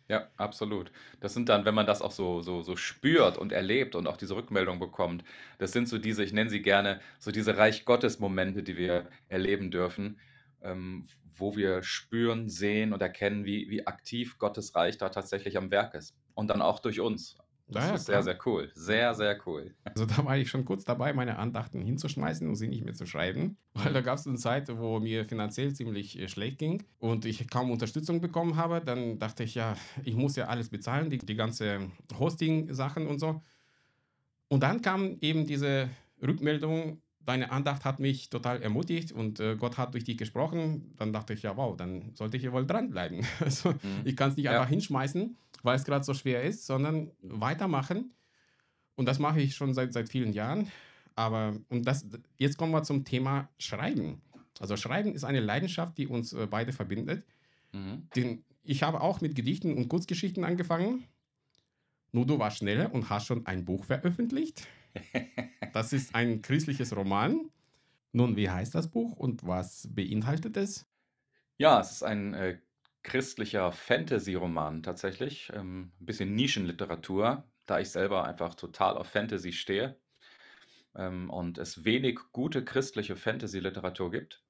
Ja, 0.07 0.29
absolut. 0.37 0.91
Das 1.19 1.33
sind 1.33 1.49
dann, 1.49 1.65
wenn 1.65 1.75
man 1.75 1.87
das 1.87 2.01
auch 2.01 2.11
so, 2.11 2.39
so, 2.41 2.61
so 2.61 2.77
spürt 2.77 3.37
und 3.37 3.51
erlebt 3.51 3.95
und 3.95 4.07
auch 4.07 4.17
diese 4.17 4.35
Rückmeldung 4.37 4.79
bekommt, 4.79 5.25
das 5.57 5.73
sind 5.73 5.89
so 5.89 5.97
diese, 5.97 6.23
ich 6.23 6.31
nenne 6.31 6.49
sie 6.49 6.61
gerne, 6.61 7.01
so 7.19 7.31
diese 7.31 7.57
Reich 7.57 7.83
Gottes-Momente, 7.83 8.63
die 8.63 8.77
wir 8.77 9.09
erleben 9.27 9.71
dürfen, 9.71 10.19
ähm, 10.65 11.07
wo 11.37 11.55
wir 11.55 11.83
spüren, 11.83 12.49
sehen 12.49 12.93
und 12.93 13.01
erkennen, 13.01 13.45
wie, 13.45 13.69
wie 13.69 13.85
aktiv 13.87 14.37
Gottes 14.37 14.75
Reich 14.75 14.97
da 14.97 15.09
tatsächlich 15.09 15.57
am 15.57 15.71
Werk 15.71 15.93
ist. 15.93 16.15
Und 16.33 16.49
dann 16.49 16.61
auch 16.61 16.79
durch 16.79 16.99
uns. 16.99 17.37
Das 17.67 17.87
Ja, 17.87 17.95
ist 17.95 18.05
sehr, 18.05 18.21
sehr 18.21 18.37
cool. 18.45 18.71
Sehr, 18.75 19.15
sehr 19.15 19.39
cool. 19.47 19.75
Also 19.83 20.05
da 20.05 20.23
war 20.23 20.37
ich 20.37 20.49
schon 20.49 20.65
kurz 20.65 20.85
dabei, 20.85 21.13
meine 21.13 21.39
Andachten 21.39 21.81
hinzuschmeißen 21.81 22.47
und 22.47 22.55
sie 22.55 22.67
nicht 22.67 22.85
mehr 22.85 22.93
zu 22.93 23.07
schreiben, 23.07 23.57
weil 23.73 23.91
da 23.91 24.01
gab 24.01 24.19
es 24.19 24.27
eine 24.27 24.37
Zeit, 24.37 24.69
wo 24.77 24.99
mir 24.99 25.25
finanziell 25.25 25.73
ziemlich 25.73 26.19
äh, 26.19 26.27
schlecht 26.27 26.59
ging 26.59 26.83
und 26.99 27.25
ich 27.25 27.47
kaum 27.49 27.71
Unterstützung 27.71 28.21
bekommen 28.21 28.55
habe. 28.55 28.81
Dann 28.81 29.17
dachte 29.17 29.43
ich, 29.43 29.55
ja, 29.55 29.75
ich 30.03 30.15
muss 30.15 30.35
ja 30.35 30.45
alles 30.45 30.69
bezahlen, 30.69 31.09
die, 31.09 31.17
die 31.17 31.35
ganze 31.35 31.89
Hosting-Sachen 32.19 33.07
und 33.07 33.19
so. 33.19 33.41
Und 34.47 34.61
dann 34.61 34.81
kam 34.81 35.17
eben 35.21 35.47
diese 35.47 35.89
Rückmeldung, 36.21 37.01
deine 37.25 37.51
Andacht 37.51 37.85
hat 37.85 37.99
mich 37.99 38.29
total 38.29 38.61
ermutigt 38.61 39.11
und 39.11 39.39
äh, 39.39 39.55
Gott 39.55 39.77
hat 39.77 39.93
durch 39.93 40.03
dich 40.03 40.17
gesprochen. 40.17 40.93
Dann 40.97 41.11
dachte 41.13 41.33
ich, 41.33 41.41
ja, 41.43 41.55
wow, 41.57 41.75
dann 41.75 42.11
sollte 42.15 42.37
ich 42.37 42.43
ja 42.43 42.51
wohl 42.51 42.65
dranbleiben. 42.65 43.25
Also 43.39 43.71
Mhm. 43.71 44.01
ich 44.05 44.15
kann 44.15 44.29
es 44.31 44.37
nicht 44.37 44.45
Ja. 44.45 44.51
einfach 44.53 44.69
hinschmeißen, 44.69 45.35
weil 45.63 45.75
es 45.75 45.83
gerade 45.83 46.03
so 46.05 46.13
schwer 46.13 46.43
ist, 46.43 46.65
sondern 46.65 47.11
weitermachen. 47.21 48.11
Und 48.95 49.07
das 49.07 49.19
mache 49.19 49.41
ich 49.41 49.55
schon 49.55 49.73
seit, 49.73 49.91
seit 49.93 50.09
vielen 50.09 50.33
Jahren. 50.33 50.69
Aber 51.15 51.55
und 51.69 51.85
das, 51.85 52.05
jetzt 52.37 52.57
kommen 52.57 52.71
wir 52.73 52.83
zum 52.83 53.03
Thema 53.05 53.49
Schreiben. 53.57 54.21
Also 54.59 54.77
Schreiben 54.77 55.13
ist 55.15 55.23
eine 55.23 55.39
Leidenschaft, 55.41 55.97
die 55.97 56.07
uns 56.07 56.33
äh, 56.33 56.47
beide 56.49 56.71
verbindet. 56.73 57.25
Mhm. 57.73 58.07
Den, 58.15 58.43
ich 58.63 58.83
habe 58.83 59.01
auch 59.01 59.21
mit 59.21 59.35
Gedichten 59.35 59.75
und 59.75 59.89
Kurzgeschichten 59.89 60.43
angefangen. 60.43 61.03
Nur 62.11 62.25
du 62.25 62.39
warst 62.39 62.57
schneller 62.59 62.93
und 62.93 63.09
hast 63.09 63.25
schon 63.27 63.45
ein 63.45 63.65
Buch 63.65 63.83
veröffentlicht. 63.85 64.67
Das 65.73 65.91
ist 65.91 66.15
ein 66.15 66.41
christliches 66.41 66.95
Roman. 66.95 67.49
Nun, 68.13 68.37
wie 68.37 68.49
heißt 68.49 68.73
das 68.73 68.89
Buch 68.89 69.17
und 69.17 69.45
was 69.45 69.89
beinhaltet 69.93 70.55
es? 70.55 70.87
Ja, 71.57 71.81
es 71.81 71.91
ist 71.91 72.03
ein 72.03 72.33
äh, 72.33 72.59
christlicher 73.03 73.71
Fantasy-Roman 73.71 74.83
tatsächlich. 74.83 75.51
Ähm, 75.53 75.91
ein 75.99 76.05
bisschen 76.05 76.33
Nischenliteratur, 76.33 77.43
da 77.65 77.79
ich 77.79 77.89
selber 77.89 78.25
einfach 78.25 78.55
total 78.55 78.97
auf 78.97 79.07
Fantasy 79.07 79.51
stehe 79.51 79.97
ähm, 80.95 81.29
und 81.29 81.57
es 81.57 81.83
wenig 81.85 82.19
gute 82.31 82.63
christliche 82.63 83.15
Fantasy-Literatur 83.15 84.11
gibt, 84.11 84.43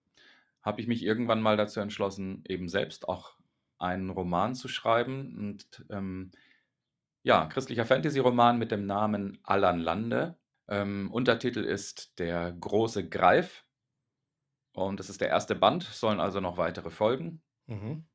habe 0.62 0.82
ich 0.82 0.88
mich 0.88 1.04
irgendwann 1.04 1.42
mal 1.42 1.58
dazu 1.58 1.80
entschlossen, 1.80 2.44
eben 2.48 2.70
selbst 2.70 3.08
auch 3.08 3.36
einen 3.78 4.10
Roman 4.10 4.56
zu 4.56 4.68
schreiben. 4.68 5.36
Und 5.38 5.86
ähm, 5.90 6.32
ja, 7.26 7.48
christlicher 7.48 7.86
Fantasy-Roman 7.86 8.60
mit 8.60 8.72
dem 8.72 8.86
Namen 8.86 9.40
Allan 9.42 9.80
Lande. 9.80 10.38
Ähm, 10.68 11.12
Untertitel 11.12 11.64
ist 11.64 12.20
Der 12.20 12.52
große 12.52 13.10
Greif. 13.10 13.66
Und 14.74 15.00
das 15.00 15.10
ist 15.10 15.22
der 15.22 15.30
erste 15.30 15.56
Band, 15.56 15.84
sollen 15.84 16.20
also 16.20 16.40
noch 16.40 16.58
weitere 16.58 16.92
folgen. 16.92 17.42
Mhm. 17.66 18.06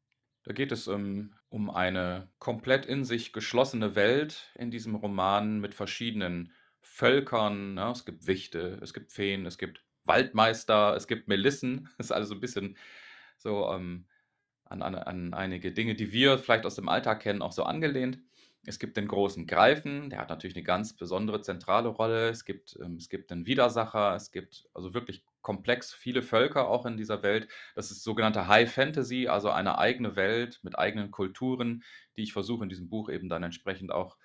Da 0.44 0.52
geht 0.52 0.70
es 0.70 0.86
um, 0.86 1.34
um 1.48 1.70
eine 1.70 2.30
komplett 2.38 2.86
in 2.86 3.04
sich 3.04 3.32
geschlossene 3.32 3.96
Welt 3.96 4.52
in 4.54 4.70
diesem 4.70 4.94
Roman 4.94 5.58
mit 5.58 5.74
verschiedenen 5.74 6.52
Völkern. 6.80 7.74
Ne? 7.74 7.90
Es 7.90 8.04
gibt 8.04 8.28
Wichte, 8.28 8.78
es 8.80 8.94
gibt 8.94 9.10
Feen, 9.10 9.44
es 9.44 9.58
gibt 9.58 9.84
Waldmeister, 10.04 10.94
es 10.94 11.08
gibt 11.08 11.26
Melissen. 11.26 11.88
Das 11.98 12.06
ist 12.06 12.12
also 12.12 12.34
ein 12.34 12.40
bisschen 12.40 12.76
so 13.38 13.72
ähm, 13.72 14.06
an, 14.66 14.82
an, 14.82 14.94
an 14.94 15.34
einige 15.34 15.72
Dinge, 15.72 15.96
die 15.96 16.12
wir 16.12 16.38
vielleicht 16.38 16.64
aus 16.64 16.76
dem 16.76 16.88
Alltag 16.88 17.18
kennen, 17.18 17.42
auch 17.42 17.52
so 17.52 17.64
angelehnt. 17.64 18.20
Es 18.66 18.78
gibt 18.78 18.98
den 18.98 19.08
großen 19.08 19.46
Greifen, 19.46 20.10
der 20.10 20.18
hat 20.18 20.28
natürlich 20.28 20.54
eine 20.54 20.64
ganz 20.64 20.94
besondere 20.94 21.40
zentrale 21.40 21.88
Rolle. 21.88 22.28
Es 22.28 22.44
gibt, 22.44 22.78
ähm, 22.82 22.96
es 22.96 23.08
gibt 23.08 23.30
den 23.30 23.46
Widersacher, 23.46 24.14
es 24.14 24.32
gibt 24.32 24.68
also 24.74 24.92
wirklich 24.92 25.24
komplex 25.40 25.94
viele 25.94 26.22
Völker 26.22 26.68
auch 26.68 26.84
in 26.84 26.98
dieser 26.98 27.22
Welt. 27.22 27.48
Das 27.74 27.90
ist 27.90 28.02
sogenannte 28.04 28.48
High 28.48 28.70
Fantasy, 28.70 29.28
also 29.28 29.50
eine 29.50 29.78
eigene 29.78 30.14
Welt 30.14 30.60
mit 30.62 30.78
eigenen 30.78 31.10
Kulturen, 31.10 31.82
die 32.16 32.22
ich 32.22 32.34
versuche 32.34 32.64
in 32.64 32.68
diesem 32.68 32.90
Buch 32.90 33.08
eben 33.08 33.30
dann 33.30 33.42
entsprechend 33.42 33.92
auch 33.92 34.18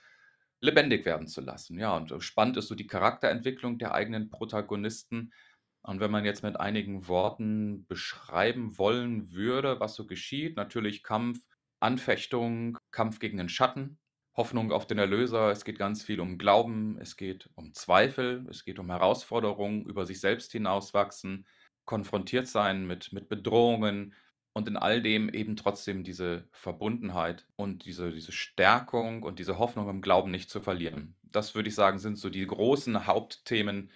lebendig 0.59 1.05
werden 1.05 1.27
zu 1.27 1.41
lassen. 1.41 1.79
Ja, 1.79 1.95
und 1.95 2.13
spannend 2.21 2.57
ist 2.57 2.67
so 2.67 2.75
die 2.75 2.87
Charakterentwicklung 2.87 3.77
der 3.77 3.93
eigenen 3.93 4.29
Protagonisten. 4.29 5.33
Und 5.81 5.99
wenn 5.99 6.11
man 6.11 6.25
jetzt 6.25 6.43
mit 6.43 6.59
einigen 6.59 7.07
Worten 7.07 7.85
beschreiben 7.87 8.77
wollen 8.77 9.31
würde, 9.31 9.79
was 9.79 9.95
so 9.95 10.07
geschieht, 10.07 10.57
natürlich 10.57 11.03
Kampf, 11.03 11.39
Anfechtung, 11.79 12.77
Kampf 12.91 13.19
gegen 13.19 13.37
den 13.37 13.49
Schatten, 13.49 13.99
Hoffnung 14.35 14.71
auf 14.71 14.85
den 14.85 14.97
Erlöser, 14.97 15.49
es 15.51 15.63
geht 15.63 15.79
ganz 15.79 16.03
viel 16.03 16.19
um 16.19 16.37
Glauben, 16.37 16.97
es 16.99 17.15
geht 17.15 17.49
um 17.55 17.73
Zweifel, 17.73 18.45
es 18.49 18.65
geht 18.65 18.79
um 18.79 18.89
Herausforderungen, 18.89 19.85
über 19.85 20.05
sich 20.05 20.19
selbst 20.19 20.51
hinauswachsen, 20.51 21.45
konfrontiert 21.85 22.47
sein 22.47 22.85
mit, 22.85 23.13
mit 23.13 23.29
Bedrohungen 23.29 24.13
und 24.51 24.67
in 24.67 24.75
all 24.75 25.01
dem 25.01 25.29
eben 25.29 25.55
trotzdem 25.55 26.03
diese 26.03 26.47
Verbundenheit 26.51 27.45
und 27.55 27.85
diese, 27.85 28.11
diese 28.11 28.31
Stärkung 28.31 29.23
und 29.23 29.39
diese 29.39 29.57
Hoffnung 29.57 29.89
im 29.89 30.01
Glauben 30.01 30.31
nicht 30.31 30.49
zu 30.49 30.59
verlieren. 30.61 31.15
Das 31.23 31.55
würde 31.55 31.69
ich 31.69 31.75
sagen, 31.75 31.99
sind 31.99 32.17
so 32.17 32.29
die 32.29 32.45
großen 32.45 33.07
Hauptthemen, 33.07 33.89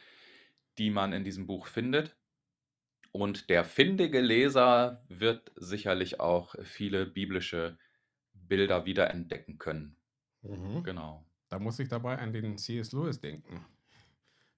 die 0.77 0.89
man 0.89 1.13
in 1.13 1.23
diesem 1.23 1.47
Buch 1.47 1.67
findet. 1.67 2.15
Und 3.11 3.49
der 3.49 3.63
findige 3.63 4.21
Leser 4.21 5.03
wird 5.09 5.51
sicherlich 5.55 6.19
auch 6.19 6.55
viele 6.63 7.05
biblische 7.05 7.77
Bilder 8.33 8.85
wiederentdecken 8.85 9.57
können. 9.57 9.98
Mhm. 10.41 10.83
Genau. 10.83 11.23
Da 11.49 11.59
muss 11.59 11.79
ich 11.79 11.89
dabei 11.89 12.17
an 12.19 12.31
den 12.31 12.57
C.S. 12.57 12.91
Lewis 12.91 13.19
denken. 13.19 13.65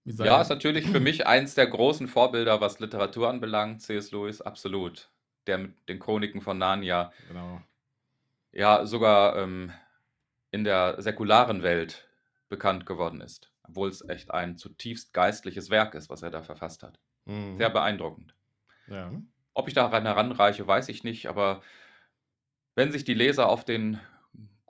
Ja, 0.04 0.42
ist 0.42 0.50
natürlich 0.50 0.88
für 0.88 1.00
mich 1.00 1.28
eins 1.28 1.54
der 1.54 1.68
großen 1.68 2.08
Vorbilder, 2.08 2.60
was 2.60 2.80
Literatur 2.80 3.30
anbelangt, 3.30 3.82
C.S. 3.82 4.12
Lewis, 4.12 4.42
absolut. 4.42 5.10
Der 5.48 5.60
mit 5.60 5.90
den 5.90 6.00
Chroniken 6.00 6.42
von 6.42 6.58
Narnia, 6.58 7.12
Genau. 7.28 7.62
ja, 8.52 8.86
sogar 8.86 9.38
ähm, 9.38 9.72
in 10.52 10.64
der 10.64 11.02
säkularen 11.02 11.64
Welt 11.64 12.08
bekannt 12.50 12.86
geworden 12.86 13.22
ist, 13.22 13.52
obwohl 13.64 13.90
es 13.90 14.08
echt 14.10 14.32
ein 14.32 14.58
zutiefst 14.58 15.14
geistliches 15.14 15.70
Werk 15.70 15.94
ist, 15.96 16.10
was 16.10 16.24
er 16.24 16.32
da 16.32 16.42
verfasst 16.44 16.84
hat. 16.84 17.00
Mhm. 17.26 17.58
Sehr 17.58 17.70
beeindruckend. 17.70 18.34
Ja. 18.88 19.12
Ob 19.54 19.68
ich 19.68 19.74
daran 19.74 20.04
heranreiche, 20.06 20.66
weiß 20.68 20.90
ich 20.90 21.04
nicht, 21.04 21.28
aber 21.28 21.62
wenn 22.76 22.92
sich 22.92 23.04
die 23.04 23.14
Leser 23.14 23.48
auf 23.50 23.64
den 23.66 24.00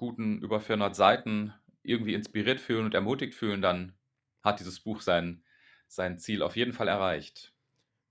guten 0.01 0.39
über 0.39 0.60
400 0.60 0.96
Seiten 0.96 1.53
irgendwie 1.84 2.15
inspiriert 2.15 2.60
fühlen 2.60 2.86
und 2.86 2.96
ermutigt 2.96 3.36
fühlen, 3.36 3.62
dann 3.62 3.93
hat 4.41 4.60
dieses 4.60 4.79
Buch 4.79 5.00
sein, 5.01 5.43
sein 5.88 6.17
Ziel 6.17 6.41
auf 6.41 6.55
jeden 6.55 6.74
Fall 6.74 6.88
erreicht. 6.88 7.53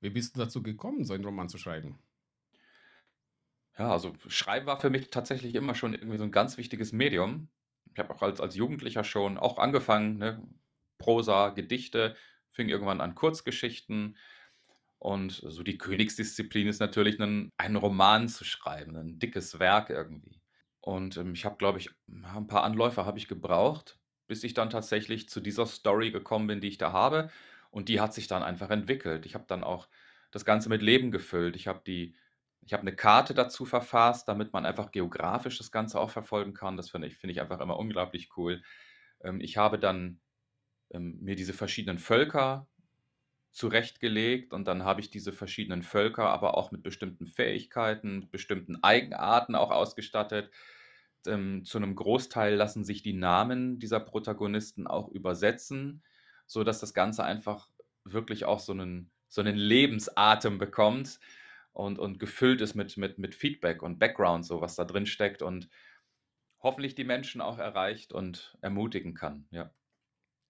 Wie 0.01 0.11
bist 0.11 0.37
du 0.37 0.41
dazu 0.41 0.63
gekommen, 0.63 1.05
so 1.05 1.15
einen 1.15 1.25
Roman 1.25 1.49
zu 1.49 1.59
schreiben? 1.59 1.99
Ja, 3.77 3.91
also 3.91 4.15
Schreiben 4.29 4.67
war 4.67 4.81
für 4.81 4.89
mich 4.89 5.11
tatsächlich 5.11 5.57
immer 5.57 5.75
schon 5.75 5.93
irgendwie 5.93 6.19
so 6.19 6.23
ein 6.23 6.31
ganz 6.31 6.59
wichtiges 6.59 6.93
Medium. 6.93 7.49
Ich 7.93 7.99
habe 7.99 8.15
auch 8.15 8.23
als, 8.23 8.41
als 8.41 8.55
Jugendlicher 8.55 9.03
schon 9.03 9.37
auch 9.37 9.59
angefangen, 9.59 10.19
ne? 10.19 10.47
Prosa, 10.99 11.49
Gedichte, 11.49 12.15
fing 12.53 12.69
irgendwann 12.69 13.01
an 13.01 13.17
Kurzgeschichten. 13.17 14.17
Und 14.99 15.33
so 15.33 15.65
die 15.65 15.79
Königsdisziplin 15.79 16.69
ist 16.69 16.79
natürlich, 16.79 17.21
einen, 17.21 17.51
einen 17.57 17.77
Roman 17.77 18.29
zu 18.29 18.45
schreiben, 18.45 18.97
ein 18.97 19.19
dickes 19.19 19.59
Werk 19.59 19.91
irgendwie. 19.91 20.40
Und 20.81 21.17
ähm, 21.17 21.33
ich 21.35 21.45
habe, 21.45 21.57
glaube 21.57 21.79
ich, 21.79 21.91
ein 22.09 22.47
paar 22.47 22.65
Anläufe 22.65 23.05
habe 23.05 23.19
ich 23.19 23.29
gebraucht, 23.29 23.99
bis 24.27 24.45
ich 24.45 24.55
dann 24.55 24.71
tatsächlich 24.71 25.29
zu 25.29 25.41
dieser 25.41 25.67
Story 25.67 26.11
gekommen 26.11 26.47
bin, 26.47 26.61
die 26.61 26.69
ich 26.69 26.79
da 26.79 26.93
habe. 26.93 27.31
Und 27.71 27.89
die 27.89 28.01
hat 28.01 28.15
sich 28.15 28.27
dann 28.27 28.43
einfach 28.43 28.71
entwickelt. 28.71 29.27
Ich 29.27 29.35
habe 29.35 29.45
dann 29.47 29.65
auch 29.65 29.89
das 30.31 30.45
Ganze 30.45 30.69
mit 30.69 30.83
Leben 30.83 31.11
gefüllt. 31.11 31.57
Ich 31.57 31.69
habe 31.69 31.83
die, 31.87 32.15
ich 32.63 32.73
habe 32.73 32.83
eine 32.83 32.95
Karte 32.95 33.35
dazu 33.35 33.65
verfasst, 33.65 34.29
damit 34.29 34.53
man 34.53 34.67
einfach 34.67 34.91
geografisch 34.91 35.59
das 35.59 35.71
Ganze 35.71 36.01
auch 36.01 36.11
verfolgen 36.11 36.55
kann. 36.55 36.77
Das 36.77 36.91
finde 36.91 37.09
ich, 37.09 37.17
finde 37.17 37.33
ich 37.33 37.41
einfach 37.41 37.61
immer 37.61 37.79
unglaublich 37.79 38.31
cool. 38.37 38.63
Ähm, 39.23 39.41
ich 39.41 39.57
habe 39.57 39.79
dann 39.79 40.21
ähm, 40.91 41.19
mir 41.21 41.37
diese 41.37 41.53
verschiedenen 41.53 41.99
Völker 41.99 42.69
zurechtgelegt 43.53 44.53
und 44.53 44.69
dann 44.69 44.85
habe 44.85 45.01
ich 45.01 45.11
diese 45.11 45.33
verschiedenen 45.33 45.83
Völker 45.83 46.29
aber 46.29 46.57
auch 46.57 46.71
mit 46.71 46.83
bestimmten 46.83 47.27
Fähigkeiten, 47.27 48.29
bestimmten 48.31 48.83
Eigenarten 48.83 49.55
auch 49.55 49.71
ausgestattet. 49.71 50.51
Ähm, 51.27 51.65
zu 51.65 51.79
einem 51.79 51.97
Großteil 51.97 52.55
lassen 52.55 52.85
sich 52.85 53.03
die 53.03 53.13
Namen 53.13 53.79
dieser 53.79 54.01
Protagonisten 54.01 54.87
auch 54.87 55.09
übersetzen, 55.09 56.03
so 56.47 56.65
dass 56.65 56.81
das 56.81 56.95
Ganze 56.95 57.25
einfach 57.25 57.69
wirklich 58.05 58.45
auch 58.45 58.61
so 58.61 58.73
einen, 58.73 59.11
so 59.29 59.41
einen 59.41 59.57
Lebensatem 59.57 60.59
bekommt 60.59 61.19
und, 61.73 61.99
und 61.99 62.19
gefüllt 62.19 62.61
ist 62.61 62.75
mit, 62.75 62.97
mit, 62.97 63.19
mit 63.19 63.35
Feedback 63.35 63.83
und 63.83 63.99
Background, 63.99 64.47
so 64.47 64.61
was 64.61 64.77
da 64.77 64.85
drin 64.85 65.07
steckt 65.07 65.43
und 65.43 65.69
hoffentlich 66.61 66.95
die 66.95 67.05
Menschen 67.05 67.41
auch 67.41 67.59
erreicht 67.59 68.13
und 68.13 68.57
ermutigen 68.61 69.15
kann. 69.15 69.47
Ja. 69.51 69.73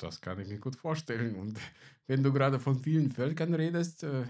Das 0.01 0.21
kann 0.21 0.41
ich 0.41 0.49
mir 0.49 0.59
gut 0.59 0.77
vorstellen. 0.77 1.37
Und 1.37 1.59
wenn 2.07 2.23
du 2.23 2.33
gerade 2.33 2.59
von 2.59 2.79
vielen 2.79 3.11
Völkern 3.11 3.55
redest, 3.55 4.03
äh, 4.03 4.25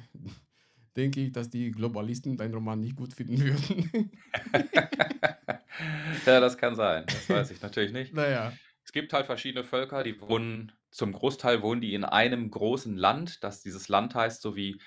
denke 0.97 1.21
ich, 1.21 1.33
dass 1.33 1.49
die 1.49 1.71
Globalisten 1.71 2.37
deinen 2.37 2.55
Roman 2.55 2.81
nicht 2.81 2.97
gut 2.97 3.15
finden 3.15 3.41
würden. 3.41 4.11
ja, 6.27 6.41
das 6.41 6.59
kann 6.59 6.75
sein. 6.75 7.05
Das 7.07 7.29
weiß 7.29 7.51
ich 7.53 7.63
natürlich 7.63 7.93
nicht. 7.93 8.15
naja. 8.15 8.53
Es 8.85 8.93
gibt 8.93 9.13
halt 9.13 9.27
verschiedene 9.27 9.63
Völker, 9.63 10.03
die 10.03 10.21
wohnen, 10.21 10.73
zum 10.91 11.13
Großteil 11.13 11.63
wohnen 11.63 11.81
die 11.81 11.95
in 11.95 12.05
einem 12.05 12.51
großen 12.51 12.97
Land, 12.97 13.45
das 13.45 13.63
dieses 13.63 13.89
Land 13.89 14.17
heißt, 14.17 14.43
so 14.43 14.57
wie 14.57 14.81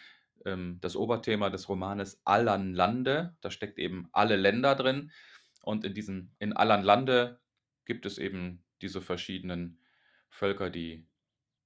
ähm, 0.46 0.80
das 0.82 0.98
Oberthema 0.98 1.50
des 1.50 1.70
Romanes 1.70 2.20
Allan 2.26 2.74
Lande. 2.74 3.38
Da 3.40 3.50
steckt 3.50 3.80
eben 3.80 4.10
alle 4.12 4.36
Länder 4.36 4.76
drin. 4.76 5.12
Und 5.62 5.86
in 5.86 5.94
diesem, 5.94 6.32
in 6.40 6.52
Allan 6.52 6.84
Lande 6.84 7.40
gibt 7.86 8.06
es 8.06 8.18
eben 8.18 8.64
diese 8.82 9.02
verschiedenen 9.02 9.80
Völker, 10.34 10.70
die 10.70 11.06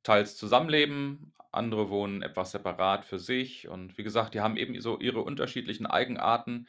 teils 0.04 0.36
zusammenleben, 0.36 1.34
andere 1.52 1.90
wohnen 1.90 2.22
etwas 2.22 2.52
separat 2.52 3.06
für 3.06 3.18
sich. 3.18 3.68
Und 3.68 3.98
wie 3.98 4.04
gesagt, 4.04 4.34
die 4.34 4.42
haben 4.42 4.58
eben 4.58 4.80
so 4.82 5.00
ihre 5.00 5.22
unterschiedlichen 5.22 5.86
Eigenarten, 5.86 6.68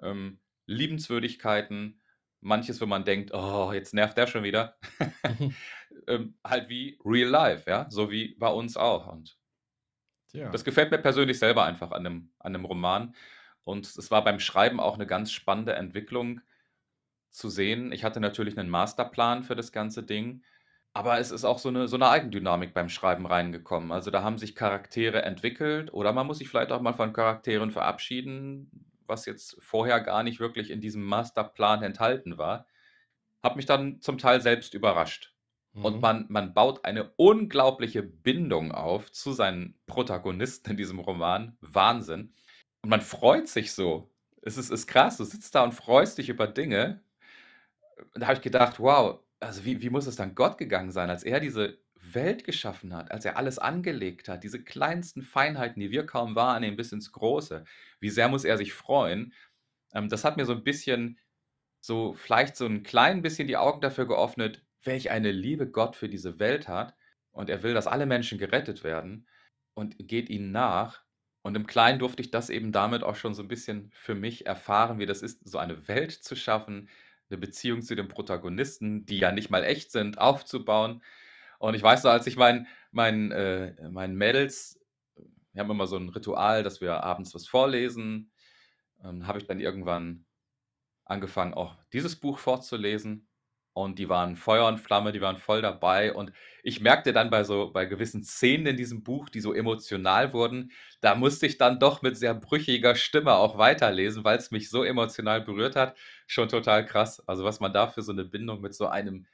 ähm, 0.00 0.38
Liebenswürdigkeiten, 0.66 2.00
manches, 2.40 2.80
wo 2.80 2.86
man 2.86 3.04
denkt, 3.04 3.32
oh, 3.32 3.72
jetzt 3.72 3.94
nervt 3.94 4.16
der 4.16 4.26
schon 4.26 4.44
wieder. 4.44 4.76
ähm, 6.06 6.38
halt 6.44 6.68
wie 6.68 6.98
real 7.04 7.28
life, 7.28 7.68
ja, 7.68 7.86
so 7.90 8.10
wie 8.10 8.34
bei 8.34 8.48
uns 8.48 8.76
auch. 8.76 9.06
Und 9.06 9.38
Tja. 10.30 10.50
das 10.50 10.64
gefällt 10.64 10.90
mir 10.90 10.98
persönlich 10.98 11.38
selber 11.38 11.64
einfach 11.64 11.90
an 11.90 12.06
einem, 12.06 12.30
an 12.38 12.54
einem 12.54 12.66
Roman. 12.66 13.14
Und 13.64 13.86
es 13.86 14.10
war 14.10 14.22
beim 14.22 14.38
Schreiben 14.38 14.80
auch 14.80 14.94
eine 14.94 15.06
ganz 15.06 15.32
spannende 15.32 15.74
Entwicklung 15.74 16.42
zu 17.30 17.48
sehen. 17.48 17.92
Ich 17.92 18.04
hatte 18.04 18.20
natürlich 18.20 18.58
einen 18.58 18.70
Masterplan 18.70 19.42
für 19.42 19.56
das 19.56 19.72
ganze 19.72 20.02
Ding, 20.02 20.42
aber 20.94 21.18
es 21.18 21.30
ist 21.30 21.44
auch 21.44 21.58
so 21.58 21.68
eine, 21.68 21.88
so 21.88 21.96
eine 21.96 22.08
Eigendynamik 22.08 22.74
beim 22.74 22.88
Schreiben 22.88 23.26
reingekommen. 23.26 23.92
Also 23.92 24.10
da 24.10 24.22
haben 24.22 24.38
sich 24.38 24.54
Charaktere 24.56 25.22
entwickelt 25.22 25.92
oder 25.92 26.12
man 26.12 26.26
muss 26.26 26.38
sich 26.38 26.48
vielleicht 26.48 26.72
auch 26.72 26.80
mal 26.80 26.92
von 26.94 27.12
Charakteren 27.12 27.70
verabschieden, 27.70 28.70
was 29.06 29.26
jetzt 29.26 29.56
vorher 29.60 30.00
gar 30.00 30.22
nicht 30.22 30.40
wirklich 30.40 30.70
in 30.70 30.80
diesem 30.80 31.04
Masterplan 31.04 31.82
enthalten 31.82 32.38
war. 32.38 32.66
Habe 33.44 33.56
mich 33.56 33.66
dann 33.66 34.00
zum 34.00 34.18
Teil 34.18 34.40
selbst 34.40 34.74
überrascht. 34.74 35.34
und 35.80 36.00
Mhm. 36.00 36.02
man 36.02 36.26
man 36.28 36.54
baut 36.54 36.84
eine 36.84 37.12
unglaubliche 37.16 38.02
Bindung 38.02 38.72
auf 38.72 39.12
zu 39.12 39.32
seinen 39.32 39.78
Protagonisten 39.86 40.72
in 40.72 40.76
diesem 40.76 40.98
Roman. 40.98 41.56
Wahnsinn. 41.60 42.34
Und 42.82 42.90
man 42.90 43.00
freut 43.02 43.48
sich 43.48 43.72
so. 43.72 44.12
Es 44.42 44.56
ist 44.58 44.70
ist 44.70 44.86
krass. 44.88 45.18
Du 45.18 45.24
sitzt 45.24 45.54
da 45.54 45.62
und 45.64 45.72
freust 45.74 46.18
dich 46.18 46.28
über 46.30 46.46
Dinge. 46.48 47.04
Und 48.14 48.20
da 48.20 48.26
habe 48.26 48.36
ich 48.36 48.42
gedacht: 48.42 48.78
„Wow, 48.80 49.20
also 49.40 49.64
wie 49.64 49.80
wie 49.82 49.90
muss 49.90 50.06
es 50.06 50.16
dann 50.16 50.34
Gott 50.34 50.58
gegangen 50.58 50.90
sein, 50.92 51.10
als 51.10 51.22
er 51.24 51.40
diese 51.40 51.78
Welt 52.00 52.44
geschaffen 52.44 52.94
hat, 52.94 53.10
als 53.10 53.24
er 53.24 53.36
alles 53.36 53.58
angelegt 53.58 54.28
hat, 54.28 54.44
diese 54.44 54.62
kleinsten 54.62 55.22
Feinheiten, 55.22 55.80
die 55.80 55.90
wir 55.90 56.06
kaum 56.06 56.34
wahrnehmen, 56.36 56.76
bis 56.76 56.92
ins 56.92 57.12
Große. 57.12 57.64
Wie 58.00 58.10
sehr 58.10 58.28
muss 58.28 58.44
er 58.44 58.56
sich 58.58 58.72
freuen?“ 58.72 59.32
Ähm, 59.94 60.08
das 60.08 60.24
hat 60.24 60.36
mir 60.36 60.46
so 60.46 60.52
ein 60.54 60.64
bisschen 60.64 61.18
so 61.80 62.14
vielleicht 62.14 62.56
so 62.56 62.66
ein 62.66 62.82
klein 62.82 63.22
bisschen 63.22 63.48
die 63.48 63.56
Augen 63.56 63.80
dafür 63.80 64.06
geöffnet, 64.06 64.64
welch 64.82 65.10
eine 65.10 65.32
Liebe 65.32 65.70
Gott 65.70 65.96
für 65.96 66.08
diese 66.08 66.38
Welt 66.38 66.68
hat. 66.68 66.94
Und 67.32 67.50
er 67.50 67.62
will, 67.62 67.74
dass 67.74 67.86
alle 67.86 68.06
Menschen 68.06 68.38
gerettet 68.38 68.84
werden 68.84 69.28
und 69.74 69.96
geht 69.98 70.28
ihnen 70.30 70.52
nach. 70.52 71.04
Und 71.42 71.56
im 71.56 71.66
Kleinen 71.66 71.98
durfte 72.00 72.22
ich 72.22 72.30
das 72.30 72.50
eben 72.50 72.72
damit 72.72 73.02
auch 73.04 73.16
schon 73.16 73.34
so 73.34 73.42
ein 73.42 73.48
bisschen 73.48 73.90
für 73.94 74.14
mich 74.14 74.46
erfahren, 74.46 74.98
wie 74.98 75.06
das 75.06 75.22
ist, 75.22 75.48
so 75.48 75.58
eine 75.58 75.88
Welt 75.88 76.12
zu 76.12 76.34
schaffen, 76.36 76.88
eine 77.30 77.38
Beziehung 77.38 77.82
zu 77.82 77.94
den 77.94 78.08
Protagonisten, 78.08 79.06
die 79.06 79.18
ja 79.18 79.32
nicht 79.32 79.50
mal 79.50 79.64
echt 79.64 79.92
sind, 79.92 80.18
aufzubauen. 80.18 81.02
Und 81.58 81.74
ich 81.74 81.82
weiß 81.82 82.04
noch, 82.04 82.12
als 82.12 82.26
ich 82.26 82.36
meinen 82.36 82.66
meinen, 82.92 83.32
äh 83.32 83.90
meinen 83.90 84.16
Mädels 84.16 84.78
wir 85.58 85.64
haben 85.64 85.70
immer 85.70 85.86
so 85.88 85.96
ein 85.96 86.08
Ritual, 86.10 86.62
dass 86.62 86.80
wir 86.80 87.02
abends 87.02 87.34
was 87.34 87.48
vorlesen, 87.48 88.30
ähm, 89.02 89.26
habe 89.26 89.38
ich 89.38 89.46
dann 89.46 89.60
irgendwann 89.60 90.24
angefangen, 91.04 91.54
auch 91.54 91.76
dieses 91.92 92.16
Buch 92.16 92.38
vorzulesen. 92.38 93.27
Und 93.78 94.00
die 94.00 94.08
waren 94.08 94.34
Feuer 94.34 94.66
und 94.66 94.78
Flamme, 94.78 95.12
die 95.12 95.20
waren 95.20 95.36
voll 95.36 95.62
dabei. 95.62 96.12
Und 96.12 96.32
ich 96.64 96.80
merkte 96.80 97.12
dann 97.12 97.30
bei 97.30 97.44
so, 97.44 97.70
bei 97.72 97.84
gewissen 97.84 98.24
Szenen 98.24 98.66
in 98.66 98.76
diesem 98.76 99.04
Buch, 99.04 99.28
die 99.28 99.40
so 99.40 99.54
emotional 99.54 100.32
wurden, 100.32 100.72
da 101.00 101.14
musste 101.14 101.46
ich 101.46 101.58
dann 101.58 101.78
doch 101.78 102.02
mit 102.02 102.16
sehr 102.16 102.34
brüchiger 102.34 102.96
Stimme 102.96 103.34
auch 103.34 103.56
weiterlesen, 103.56 104.24
weil 104.24 104.36
es 104.36 104.50
mich 104.50 104.68
so 104.68 104.82
emotional 104.82 105.42
berührt 105.42 105.76
hat. 105.76 105.96
Schon 106.26 106.48
total 106.48 106.84
krass. 106.86 107.22
Also, 107.28 107.44
was 107.44 107.60
man 107.60 107.72
da 107.72 107.86
für 107.86 108.02
so 108.02 108.10
eine 108.10 108.24
Bindung 108.24 108.60
mit 108.60 108.74
so 108.74 108.88
einem 108.88 109.26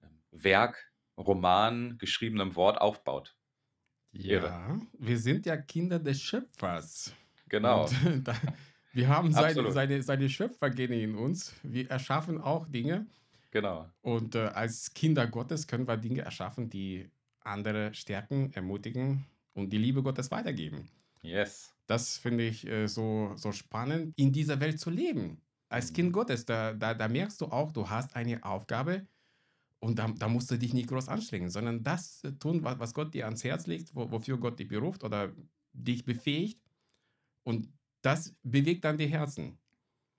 ähm, 0.00 0.20
Werk, 0.30 0.92
Roman, 1.16 1.98
geschriebenem 1.98 2.54
Wort 2.54 2.80
aufbaut. 2.80 3.34
Irre. 4.12 4.46
Ja, 4.46 4.80
wir 4.96 5.18
sind 5.18 5.44
ja 5.44 5.56
Kinder 5.56 5.98
des 5.98 6.20
Schöpfers. 6.22 7.12
Genau. 7.48 7.88
Da, 8.22 8.34
wir 8.92 9.08
haben 9.08 9.32
seine, 9.32 9.72
seine, 9.72 10.02
seine 10.02 10.28
Schöpfergene 10.28 11.00
in 11.00 11.16
uns. 11.16 11.54
Wir 11.62 11.90
erschaffen 11.90 12.40
auch 12.40 12.66
Dinge. 12.66 13.06
Genau. 13.58 13.92
Und 14.02 14.34
äh, 14.34 14.46
als 14.48 14.94
Kinder 14.94 15.26
Gottes 15.26 15.66
können 15.66 15.86
wir 15.88 15.96
Dinge 15.96 16.22
erschaffen, 16.22 16.70
die 16.70 17.10
andere 17.40 17.94
stärken, 17.94 18.52
ermutigen 18.52 19.26
und 19.54 19.70
die 19.72 19.78
Liebe 19.78 20.02
Gottes 20.02 20.30
weitergeben. 20.30 20.90
Yes. 21.22 21.74
Das 21.86 22.18
finde 22.18 22.44
ich 22.46 22.66
äh, 22.66 22.86
so, 22.86 23.32
so 23.36 23.52
spannend, 23.52 24.12
in 24.16 24.32
dieser 24.32 24.60
Welt 24.60 24.78
zu 24.80 24.90
leben. 24.90 25.42
Als 25.70 25.92
Kind 25.92 26.12
Mhm. 26.12 26.12
Gottes, 26.12 26.44
da, 26.44 26.72
da, 26.74 26.94
da 26.94 27.08
merkst 27.08 27.40
du 27.40 27.46
auch, 27.46 27.72
du 27.72 27.88
hast 27.90 28.14
eine 28.16 28.44
Aufgabe 28.44 29.06
und 29.80 29.98
da, 29.98 30.08
da 30.08 30.28
musst 30.28 30.50
du 30.50 30.58
dich 30.58 30.74
nicht 30.74 30.88
groß 30.88 31.08
anstrengen, 31.08 31.50
sondern 31.50 31.84
das 31.84 32.22
tun, 32.40 32.64
was, 32.64 32.78
was 32.80 32.94
Gott 32.94 33.14
dir 33.14 33.26
ans 33.26 33.44
Herz 33.44 33.66
legt, 33.66 33.94
wo, 33.94 34.10
wofür 34.12 34.38
Gott 34.38 34.58
dich 34.60 34.68
beruft 34.68 35.04
oder 35.04 35.34
dich 35.72 36.04
befähigt. 36.04 36.62
Und 37.44 37.72
das 38.02 38.36
bewegt 38.42 38.84
dann 38.84 38.98
die 38.98 39.08
Herzen. 39.08 39.58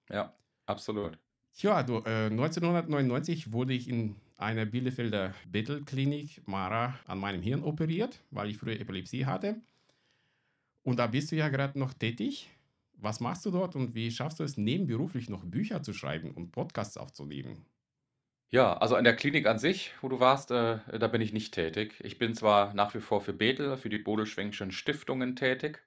Ja, 0.09 0.37
absolut. 0.67 1.19
Ja, 1.57 1.83
du, 1.83 1.99
äh, 2.05 2.29
1999 2.31 3.51
wurde 3.53 3.73
ich 3.73 3.87
in 3.87 4.15
einer 4.37 4.65
Bielefelder 4.65 5.35
Bettelklinik 5.47 6.41
Mara 6.47 6.97
an 7.05 7.19
meinem 7.19 7.41
Hirn 7.43 7.63
operiert, 7.63 8.23
weil 8.31 8.49
ich 8.49 8.57
früher 8.57 8.79
Epilepsie 8.79 9.25
hatte. 9.27 9.61
Und 10.83 10.97
da 10.99 11.07
bist 11.07 11.31
du 11.31 11.37
ja 11.37 11.47
gerade 11.47 11.79
noch 11.79 11.93
tätig. 11.93 12.49
Was 12.97 13.21
machst 13.21 13.45
du 13.45 13.51
dort 13.51 13.77
und 13.77 13.95
wie 13.95 14.11
schaffst 14.11 14.39
du 14.39 14.43
es, 14.43 14.57
nebenberuflich 14.57 15.29
noch 15.29 15.45
Bücher 15.45 15.81
zu 15.83 15.93
schreiben 15.93 16.31
und 16.31 16.51
Podcasts 16.51 16.97
aufzunehmen? 16.97 17.65
Ja, 18.51 18.77
also 18.77 18.95
an 18.95 19.03
der 19.05 19.15
Klinik 19.15 19.45
an 19.47 19.57
sich, 19.59 19.93
wo 20.01 20.07
du 20.09 20.19
warst, 20.19 20.51
äh, 20.51 20.79
da 20.99 21.07
bin 21.07 21.19
ich 21.21 21.33
nicht 21.33 21.51
tätig. 21.53 21.95
Ich 22.03 22.17
bin 22.19 22.33
zwar 22.35 22.73
nach 22.75 22.93
wie 22.95 22.99
vor 23.01 23.21
für 23.21 23.33
Bethel, 23.33 23.75
für 23.77 23.89
die 23.89 23.97
Bodelschwenkschen 23.99 24.71
Stiftungen 24.71 25.35
tätig. 25.35 25.83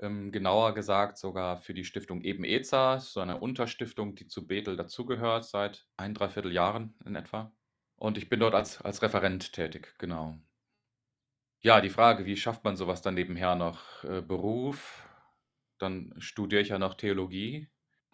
Ähm, 0.00 0.32
genauer 0.32 0.74
gesagt 0.74 1.18
sogar 1.18 1.58
für 1.58 1.74
die 1.74 1.84
Stiftung 1.84 2.22
Eben 2.22 2.44
Eza, 2.44 2.98
so 3.00 3.20
eine 3.20 3.38
Unterstiftung, 3.38 4.14
die 4.14 4.26
zu 4.26 4.46
Bethel 4.46 4.76
dazugehört, 4.76 5.44
seit 5.44 5.86
ein, 5.96 6.14
dreiviertel 6.14 6.52
Jahren 6.52 6.94
in 7.04 7.16
etwa. 7.16 7.52
Und 7.96 8.16
ich 8.16 8.30
bin 8.30 8.40
dort 8.40 8.54
als, 8.54 8.80
als 8.80 9.02
Referent 9.02 9.52
tätig, 9.52 9.94
genau. 9.98 10.38
Ja, 11.62 11.82
die 11.82 11.90
Frage, 11.90 12.24
wie 12.24 12.38
schafft 12.38 12.64
man 12.64 12.76
sowas 12.76 13.02
dann 13.02 13.14
nebenher 13.14 13.54
noch? 13.54 14.02
Äh, 14.04 14.22
Beruf, 14.22 15.06
dann 15.76 16.14
studiere 16.18 16.62
ich 16.62 16.68
ja 16.68 16.78
noch 16.78 16.94
Theologie, 16.94 17.68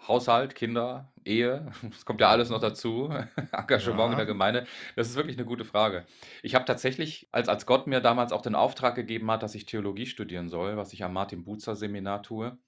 Haushalt, 0.09 0.55
Kinder, 0.55 1.13
Ehe, 1.25 1.73
das 1.83 2.05
kommt 2.05 2.21
ja 2.21 2.29
alles 2.29 2.51
noch 2.51 2.61
dazu, 2.61 3.09
Engagement 3.53 4.13
in 4.13 4.17
der 4.19 4.27
Ja, 4.27 4.27
Gemeinde. 4.27 4.67
Das 4.95 5.09
ist 5.09 5.17
wirklich 5.17 5.37
eine 5.37 5.47
gute 5.47 5.65
Frage. 5.65 6.07
Ich 6.43 6.55
habe 6.55 6.65
tatsächlich, 6.65 7.29
als, 7.33 7.49
als 7.49 7.67
Gott 7.67 7.87
mir 7.87 8.01
damals 8.01 8.33
auch 8.33 8.43
den 8.43 8.55
Auftrag 8.55 8.95
gegeben 8.95 9.31
hat, 9.31 9.43
dass 9.43 9.55
ich 9.55 9.67
Theologie 9.67 10.07
studieren 10.07 10.49
soll, 10.49 10.77
was 10.77 10.93
ich 10.93 11.03
am 11.05 11.13
Martin-Buzer-Seminar 11.15 12.23
tue, 12.23 12.59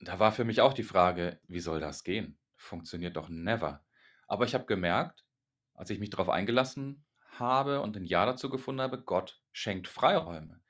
da 0.00 0.18
war 0.18 0.32
für 0.32 0.44
mich 0.44 0.60
auch 0.60 0.72
die 0.74 0.82
Frage, 0.82 1.40
wie 1.48 1.60
soll 1.60 1.80
das 1.80 2.04
gehen? 2.04 2.38
Funktioniert 2.56 3.16
doch 3.16 3.28
never. 3.28 3.84
Aber 4.26 4.44
ich 4.44 4.54
habe 4.54 4.66
gemerkt, 4.66 5.24
als 5.74 5.90
ich 5.90 6.00
mich 6.00 6.10
darauf 6.10 6.28
eingelassen 6.28 7.04
habe 7.38 7.80
und 7.80 7.96
ein 7.96 8.04
Ja 8.04 8.26
dazu 8.26 8.50
gefunden 8.50 8.80
habe, 8.82 9.02
Gott 9.02 9.42
schenkt 9.52 9.88
Freiräume. 9.88 10.61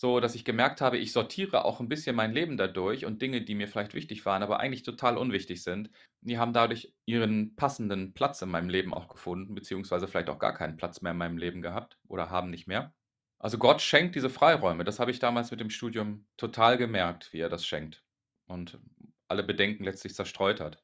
So, 0.00 0.20
dass 0.20 0.36
ich 0.36 0.44
gemerkt 0.44 0.80
habe, 0.80 0.96
ich 0.96 1.12
sortiere 1.12 1.64
auch 1.64 1.80
ein 1.80 1.88
bisschen 1.88 2.14
mein 2.14 2.32
Leben 2.32 2.56
dadurch 2.56 3.04
und 3.04 3.20
Dinge, 3.20 3.42
die 3.42 3.56
mir 3.56 3.66
vielleicht 3.66 3.94
wichtig 3.94 4.24
waren, 4.24 4.44
aber 4.44 4.60
eigentlich 4.60 4.84
total 4.84 5.18
unwichtig 5.18 5.64
sind, 5.64 5.90
die 6.20 6.38
haben 6.38 6.52
dadurch 6.52 6.94
ihren 7.04 7.56
passenden 7.56 8.14
Platz 8.14 8.40
in 8.40 8.48
meinem 8.48 8.68
Leben 8.68 8.94
auch 8.94 9.08
gefunden, 9.08 9.56
beziehungsweise 9.56 10.06
vielleicht 10.06 10.28
auch 10.30 10.38
gar 10.38 10.54
keinen 10.54 10.76
Platz 10.76 11.02
mehr 11.02 11.12
in 11.12 11.18
meinem 11.18 11.36
Leben 11.36 11.62
gehabt 11.62 11.98
oder 12.06 12.30
haben 12.30 12.50
nicht 12.50 12.68
mehr. 12.68 12.94
Also 13.40 13.58
Gott 13.58 13.82
schenkt 13.82 14.14
diese 14.14 14.30
Freiräume. 14.30 14.84
Das 14.84 15.00
habe 15.00 15.10
ich 15.10 15.18
damals 15.18 15.50
mit 15.50 15.58
dem 15.60 15.70
Studium 15.70 16.26
total 16.36 16.78
gemerkt, 16.78 17.32
wie 17.32 17.40
er 17.40 17.48
das 17.48 17.66
schenkt 17.66 18.04
und 18.46 18.78
alle 19.26 19.42
Bedenken 19.42 19.82
letztlich 19.84 20.14
zerstreut 20.14 20.60
hat. 20.60 20.82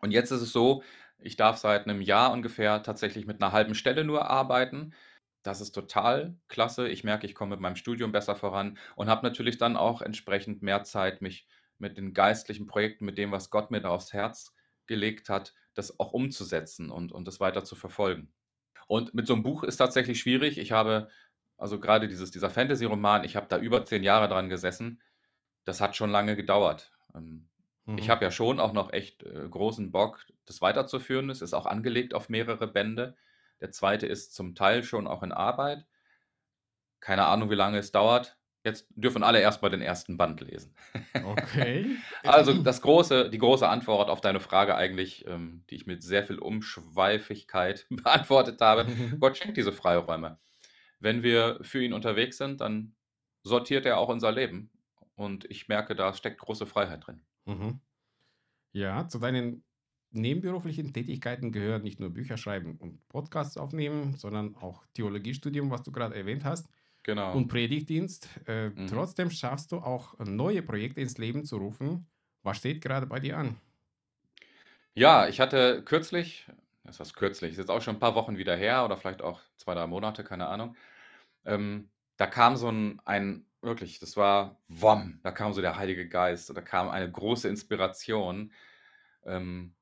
Und 0.00 0.12
jetzt 0.12 0.30
ist 0.30 0.42
es 0.42 0.52
so, 0.52 0.82
ich 1.18 1.36
darf 1.36 1.58
seit 1.58 1.84
einem 1.86 2.00
Jahr 2.00 2.32
ungefähr 2.32 2.82
tatsächlich 2.82 3.26
mit 3.26 3.42
einer 3.42 3.52
halben 3.52 3.74
Stelle 3.74 4.04
nur 4.04 4.30
arbeiten. 4.30 4.94
Das 5.42 5.60
ist 5.60 5.72
total 5.72 6.36
klasse. 6.48 6.88
Ich 6.88 7.04
merke, 7.04 7.26
ich 7.26 7.34
komme 7.34 7.50
mit 7.52 7.60
meinem 7.60 7.76
Studium 7.76 8.12
besser 8.12 8.36
voran 8.36 8.78
und 8.96 9.08
habe 9.08 9.26
natürlich 9.26 9.56
dann 9.58 9.76
auch 9.76 10.02
entsprechend 10.02 10.62
mehr 10.62 10.82
Zeit, 10.84 11.22
mich 11.22 11.46
mit 11.78 11.96
den 11.96 12.12
geistlichen 12.12 12.66
Projekten, 12.66 13.06
mit 13.06 13.16
dem, 13.16 13.32
was 13.32 13.50
Gott 13.50 13.70
mir 13.70 13.80
da 13.80 13.88
aufs 13.88 14.12
Herz 14.12 14.54
gelegt 14.86 15.28
hat, 15.30 15.54
das 15.74 15.98
auch 15.98 16.12
umzusetzen 16.12 16.90
und, 16.90 17.12
und 17.12 17.26
das 17.26 17.40
weiter 17.40 17.64
zu 17.64 17.74
verfolgen. 17.76 18.32
Und 18.86 19.14
mit 19.14 19.26
so 19.26 19.34
einem 19.34 19.42
Buch 19.42 19.62
ist 19.64 19.76
tatsächlich 19.78 20.20
schwierig. 20.20 20.58
Ich 20.58 20.72
habe, 20.72 21.08
also 21.56 21.80
gerade 21.80 22.08
dieses, 22.08 22.30
dieser 22.32 22.50
Fantasy-Roman, 22.50 23.24
ich 23.24 23.36
habe 23.36 23.46
da 23.48 23.58
über 23.58 23.84
zehn 23.86 24.02
Jahre 24.02 24.28
dran 24.28 24.48
gesessen. 24.50 25.00
Das 25.64 25.80
hat 25.80 25.96
schon 25.96 26.10
lange 26.10 26.36
gedauert. 26.36 26.92
Ähm, 27.14 27.48
Ich 27.96 28.06
mhm. 28.06 28.10
habe 28.10 28.24
ja 28.24 28.30
schon 28.30 28.60
auch 28.60 28.72
noch 28.72 28.92
echt 28.92 29.22
äh, 29.24 29.48
großen 29.48 29.90
Bock, 29.92 30.26
das 30.44 30.60
weiterzuführen. 30.62 31.30
Es 31.30 31.42
ist 31.42 31.54
auch 31.54 31.66
angelegt 31.66 32.14
auf 32.14 32.28
mehrere 32.28 32.66
Bände. 32.68 33.16
Der 33.60 33.70
zweite 33.70 34.06
ist 34.06 34.34
zum 34.34 34.54
Teil 34.54 34.82
schon 34.82 35.06
auch 35.06 35.22
in 35.22 35.32
Arbeit. 35.32 35.86
Keine 37.00 37.26
Ahnung, 37.26 37.50
wie 37.50 37.54
lange 37.54 37.78
es 37.78 37.92
dauert. 37.92 38.38
Jetzt 38.62 38.88
dürfen 38.90 39.22
alle 39.22 39.40
erstmal 39.40 39.70
den 39.70 39.80
ersten 39.80 40.18
Band 40.18 40.42
lesen. 40.42 40.74
Okay. 41.24 41.96
Also 42.22 42.62
das 42.62 42.82
große, 42.82 43.30
die 43.30 43.38
große 43.38 43.66
Antwort 43.66 44.10
auf 44.10 44.20
deine 44.20 44.40
Frage 44.40 44.74
eigentlich, 44.74 45.26
ähm, 45.26 45.64
die 45.70 45.76
ich 45.76 45.86
mit 45.86 46.02
sehr 46.02 46.24
viel 46.24 46.38
Umschweifigkeit 46.38 47.86
beantwortet 47.90 48.60
habe. 48.60 48.86
Gott 49.20 49.38
schenkt 49.38 49.56
diese 49.56 49.72
Freiräume. 49.72 50.38
Wenn 50.98 51.22
wir 51.22 51.58
für 51.62 51.82
ihn 51.82 51.94
unterwegs 51.94 52.36
sind, 52.36 52.60
dann 52.60 52.94
sortiert 53.42 53.86
er 53.86 53.96
auch 53.96 54.08
unser 54.10 54.30
Leben. 54.30 54.70
Und 55.14 55.46
ich 55.50 55.68
merke, 55.68 55.94
da 55.94 56.12
steckt 56.12 56.40
große 56.40 56.66
Freiheit 56.66 57.06
drin. 57.06 57.22
Mhm. 57.46 57.80
Ja, 58.72 59.08
zu 59.08 59.18
deinen 59.18 59.64
nebenberuflichen 60.12 60.92
Tätigkeiten 60.92 61.52
gehören 61.52 61.82
nicht 61.82 62.00
nur 62.00 62.10
Bücher 62.10 62.36
schreiben 62.36 62.76
und 62.78 63.06
Podcasts 63.08 63.56
aufnehmen, 63.56 64.16
sondern 64.16 64.56
auch 64.56 64.84
Theologiestudium, 64.94 65.70
was 65.70 65.82
du 65.82 65.92
gerade 65.92 66.14
erwähnt 66.16 66.44
hast, 66.44 66.68
Genau. 67.02 67.34
und 67.34 67.48
Predigtdienst. 67.48 68.28
Äh, 68.46 68.70
Mhm. 68.70 68.86
Trotzdem 68.88 69.30
schaffst 69.30 69.72
du 69.72 69.78
auch 69.78 70.18
neue 70.18 70.62
Projekte 70.62 71.00
ins 71.00 71.18
Leben 71.18 71.44
zu 71.44 71.56
rufen. 71.56 72.06
Was 72.42 72.58
steht 72.58 72.80
gerade 72.82 73.06
bei 73.06 73.20
dir 73.20 73.38
an? 73.38 73.56
Ja, 74.94 75.28
ich 75.28 75.40
hatte 75.40 75.82
kürzlich, 75.84 76.46
das 76.84 77.00
ist 77.00 77.14
kürzlich, 77.14 77.52
ist 77.52 77.58
jetzt 77.58 77.70
auch 77.70 77.80
schon 77.82 77.96
ein 77.96 78.00
paar 78.00 78.14
Wochen 78.14 78.36
wieder 78.38 78.56
her 78.56 78.84
oder 78.84 78.96
vielleicht 78.96 79.22
auch 79.22 79.40
zwei, 79.56 79.74
drei 79.74 79.86
Monate, 79.86 80.24
keine 80.24 80.48
Ahnung. 80.48 80.76
Ähm, 81.44 81.90
da 82.16 82.26
kam 82.26 82.56
so 82.56 82.70
ein, 82.70 83.00
ein, 83.04 83.46
wirklich, 83.62 83.98
das 84.00 84.16
war 84.16 84.60
Wom, 84.68 85.20
da 85.22 85.32
kam 85.32 85.52
so 85.52 85.60
der 85.60 85.76
Heilige 85.76 86.08
Geist, 86.08 86.54
da 86.56 86.60
kam 86.62 86.88
eine 86.88 87.10
große 87.10 87.48
Inspiration 87.48 88.52
ähm, 89.24 89.74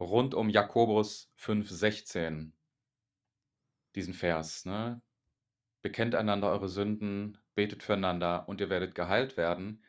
rund 0.00 0.34
um 0.34 0.48
Jakobus 0.50 1.32
5,16. 1.38 2.52
diesen 3.94 4.14
Vers, 4.14 4.64
ne? 4.64 5.00
Bekennt 5.82 6.14
einander 6.14 6.50
eure 6.50 6.68
Sünden, 6.68 7.38
betet 7.54 7.82
füreinander 7.82 8.48
und 8.48 8.60
ihr 8.60 8.70
werdet 8.70 8.94
geheilt 8.94 9.36
werden. 9.36 9.82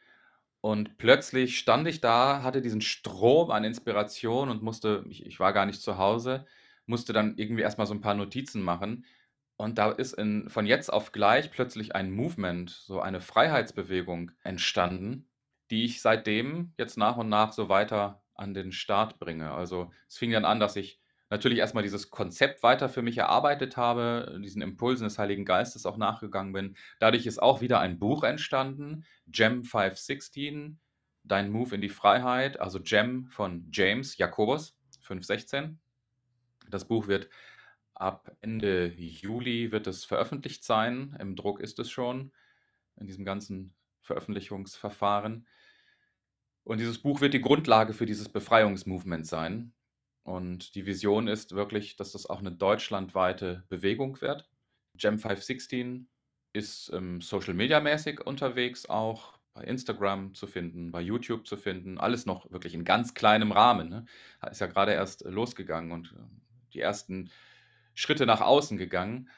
Und 0.62 0.98
plötzlich 0.98 1.58
stand 1.58 1.88
ich 1.88 2.02
da, 2.02 2.44
hatte 2.44 2.62
diesen 2.62 2.82
Strom 2.82 3.52
an 3.52 3.64
Inspiration 3.64 4.50
und 4.50 4.62
musste, 4.62 5.06
ich, 5.10 5.26
ich 5.26 5.40
war 5.40 5.54
gar 5.54 5.66
nicht 5.66 5.82
zu 5.82 5.98
Hause, 5.98 6.46
musste 6.86 7.14
dann 7.14 7.38
irgendwie 7.38 7.62
erstmal 7.62 7.88
so 7.88 7.94
ein 7.94 8.02
paar 8.02 8.16
Notizen 8.16 8.62
machen. 8.62 9.06
Und 9.58 9.78
da 9.78 9.92
ist 9.92 10.14
in, 10.14 10.50
von 10.50 10.66
jetzt 10.66 10.92
auf 10.92 11.12
gleich 11.12 11.52
plötzlich 11.52 11.96
ein 11.96 12.12
Movement, 12.12 12.70
so 12.70 13.02
eine 13.02 13.22
Freiheitsbewegung 13.22 14.32
entstanden, 14.44 15.30
die 15.72 15.86
ich 15.86 16.02
seitdem 16.02 16.74
jetzt 16.78 16.98
nach 16.98 17.18
und 17.18 17.30
nach 17.30 17.54
so 17.54 17.70
weiter 17.70 18.22
an 18.40 18.54
den 18.54 18.72
Start 18.72 19.20
bringe. 19.20 19.52
Also 19.52 19.92
es 20.08 20.18
fing 20.18 20.32
dann 20.32 20.46
an, 20.46 20.60
dass 20.60 20.76
ich 20.76 21.00
natürlich 21.30 21.60
erstmal 21.60 21.84
dieses 21.84 22.10
Konzept 22.10 22.64
weiter 22.64 22.90
für 22.90 23.02
mich 23.02 23.18
erarbeitet 23.18 23.78
habe, 23.78 24.40
diesen 24.44 24.62
Impulsen 24.62 25.04
des 25.04 25.20
Heiligen 25.20 25.46
Geistes 25.46 25.86
auch 25.86 25.98
nachgegangen 25.98 26.54
bin. 26.54 26.76
Dadurch 27.00 27.26
ist 27.26 27.42
auch 27.42 27.62
wieder 27.62 27.80
ein 27.80 28.00
Buch 28.00 28.24
entstanden, 28.24 29.06
Gem 29.28 29.64
516, 29.64 30.80
Dein 31.24 31.52
Move 31.52 31.76
in 31.76 31.82
die 31.82 31.90
Freiheit, 31.90 32.60
also 32.60 32.80
Gem 32.82 33.28
von 33.28 33.68
James 33.72 34.18
Jakobus 34.18 34.76
516. 35.02 35.80
Das 36.70 36.88
Buch 36.88 37.08
wird 37.08 37.30
ab 37.94 38.32
Ende 38.42 38.88
Juli 38.88 39.72
wird 39.72 39.86
es 39.86 40.06
veröffentlicht 40.06 40.64
sein. 40.64 41.16
Im 41.20 41.36
Druck 41.36 41.60
ist 41.60 41.78
es 41.80 41.90
schon 41.92 42.32
in 42.96 43.06
diesem 43.06 43.26
ganzen 43.26 43.76
Veröffentlichungsverfahren. 44.02 45.46
Und 46.70 46.78
dieses 46.78 47.00
Buch 47.00 47.20
wird 47.20 47.34
die 47.34 47.42
Grundlage 47.42 47.94
für 47.94 48.06
dieses 48.06 48.30
Befreiungsmovement 48.30 49.26
sein. 49.26 49.74
Und 50.22 50.76
die 50.76 50.86
Vision 50.86 51.28
ist 51.28 51.56
wirklich, 51.56 51.96
dass 51.96 52.12
das 52.12 52.28
auch 52.28 52.42
eine 52.42 52.52
deutschlandweite 52.52 53.64
Bewegung 53.70 54.22
wird. 54.22 54.48
Gem 54.94 55.18
516 55.18 56.08
ist 56.54 56.92
ähm, 56.94 57.22
Social 57.22 57.56
Media 57.56 57.80
mäßig 57.80 58.22
unterwegs, 58.22 58.86
auch 58.88 59.40
bei 59.56 59.64
Instagram 59.64 60.36
zu 60.36 60.46
finden, 60.46 60.92
bei 60.92 61.02
YouTube 61.02 61.48
zu 61.48 61.58
finden. 61.58 61.98
Alles 61.98 62.28
noch 62.28 62.52
wirklich 62.52 62.76
in 62.76 62.86
ganz 62.86 63.16
kleinem 63.16 63.52
Rahmen. 63.52 63.90
Ne? 63.90 64.06
Ist 64.52 64.62
ja 64.62 64.68
gerade 64.68 64.92
erst 64.92 65.26
losgegangen 65.26 65.92
und 65.92 66.12
äh, 66.12 66.22
die 66.74 66.82
ersten 66.82 67.32
Schritte 67.96 68.28
nach 68.28 68.42
außen 68.42 68.78
gegangen. 68.78 69.30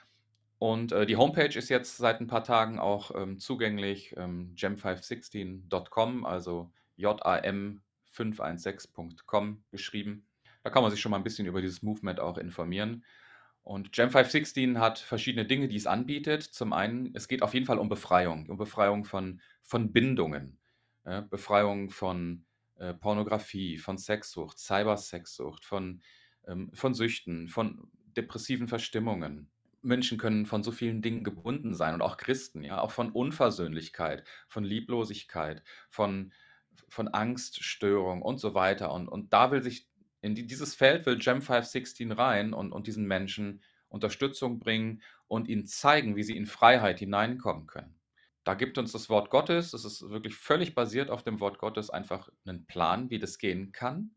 Und 0.57 0.91
äh, 0.91 1.05
die 1.05 1.15
Homepage 1.15 1.57
ist 1.57 1.69
jetzt 1.69 1.95
seit 1.95 2.19
ein 2.19 2.27
paar 2.27 2.43
Tagen 2.43 2.77
auch 2.77 3.15
ähm, 3.15 3.39
zugänglich, 3.39 4.15
ähm, 4.17 4.53
gem516.com, 4.57 6.25
also 6.25 6.73
jam516.com 7.01 9.63
geschrieben. 9.71 10.27
Da 10.63 10.69
kann 10.69 10.83
man 10.83 10.91
sich 10.91 11.01
schon 11.01 11.11
mal 11.11 11.17
ein 11.17 11.23
bisschen 11.23 11.47
über 11.47 11.61
dieses 11.61 11.81
Movement 11.81 12.19
auch 12.19 12.37
informieren. 12.37 13.03
Und 13.63 13.91
Gem 13.91 14.09
516 14.09 14.79
hat 14.79 14.99
verschiedene 14.99 15.45
Dinge, 15.45 15.67
die 15.67 15.75
es 15.75 15.87
anbietet. 15.87 16.43
Zum 16.43 16.73
einen, 16.73 17.13
es 17.15 17.27
geht 17.27 17.43
auf 17.43 17.53
jeden 17.53 17.65
Fall 17.65 17.77
um 17.77 17.89
Befreiung, 17.89 18.49
um 18.49 18.57
Befreiung 18.57 19.05
von, 19.05 19.39
von 19.61 19.91
Bindungen, 19.91 20.57
ja, 21.05 21.21
Befreiung 21.21 21.91
von 21.91 22.45
äh, 22.77 22.93
Pornografie, 22.93 23.77
von 23.77 23.97
Sexsucht, 23.97 24.57
Cybersexsucht, 24.57 25.63
von, 25.63 26.01
ähm, 26.47 26.71
von 26.73 26.95
Süchten, 26.95 27.47
von 27.47 27.91
depressiven 28.17 28.67
Verstimmungen. 28.67 29.51
Menschen 29.83 30.17
können 30.17 30.45
von 30.45 30.63
so 30.63 30.71
vielen 30.71 31.01
Dingen 31.01 31.23
gebunden 31.23 31.73
sein 31.73 31.93
und 31.93 32.01
auch 32.01 32.17
Christen, 32.17 32.63
ja, 32.63 32.81
auch 32.81 32.91
von 32.91 33.11
Unversöhnlichkeit, 33.11 34.23
von 34.47 34.63
Lieblosigkeit, 34.63 35.63
von, 35.89 36.33
von 36.89 37.07
Angststörung 37.07 38.21
und 38.21 38.39
so 38.39 38.53
weiter. 38.53 38.91
Und, 38.91 39.07
und 39.07 39.33
da 39.33 39.51
will 39.51 39.63
sich 39.63 39.87
in 40.21 40.35
die, 40.35 40.45
dieses 40.45 40.75
Feld 40.75 41.05
will 41.05 41.17
Gem 41.17 41.41
516 41.41 42.11
rein 42.11 42.53
und, 42.53 42.71
und 42.71 42.87
diesen 42.87 43.05
Menschen 43.05 43.61
Unterstützung 43.89 44.59
bringen 44.59 45.01
und 45.27 45.47
ihnen 45.47 45.67
zeigen, 45.67 46.15
wie 46.15 46.23
sie 46.23 46.37
in 46.37 46.45
Freiheit 46.45 46.99
hineinkommen 46.99 47.67
können. 47.67 47.95
Da 48.43 48.55
gibt 48.55 48.77
uns 48.77 48.91
das 48.91 49.09
Wort 49.09 49.29
Gottes, 49.29 49.71
das 49.71 49.85
ist 49.85 50.09
wirklich 50.09 50.35
völlig 50.35 50.73
basiert 50.73 51.09
auf 51.09 51.23
dem 51.23 51.39
Wort 51.39 51.59
Gottes, 51.59 51.89
einfach 51.89 52.29
einen 52.45 52.65
Plan, 52.65 53.09
wie 53.09 53.19
das 53.19 53.37
gehen 53.37 53.71
kann, 53.71 54.15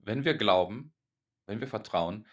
wenn 0.00 0.24
wir 0.24 0.34
glauben, 0.34 0.92
wenn 1.46 1.60
wir 1.60 1.68
vertrauen. 1.68 2.26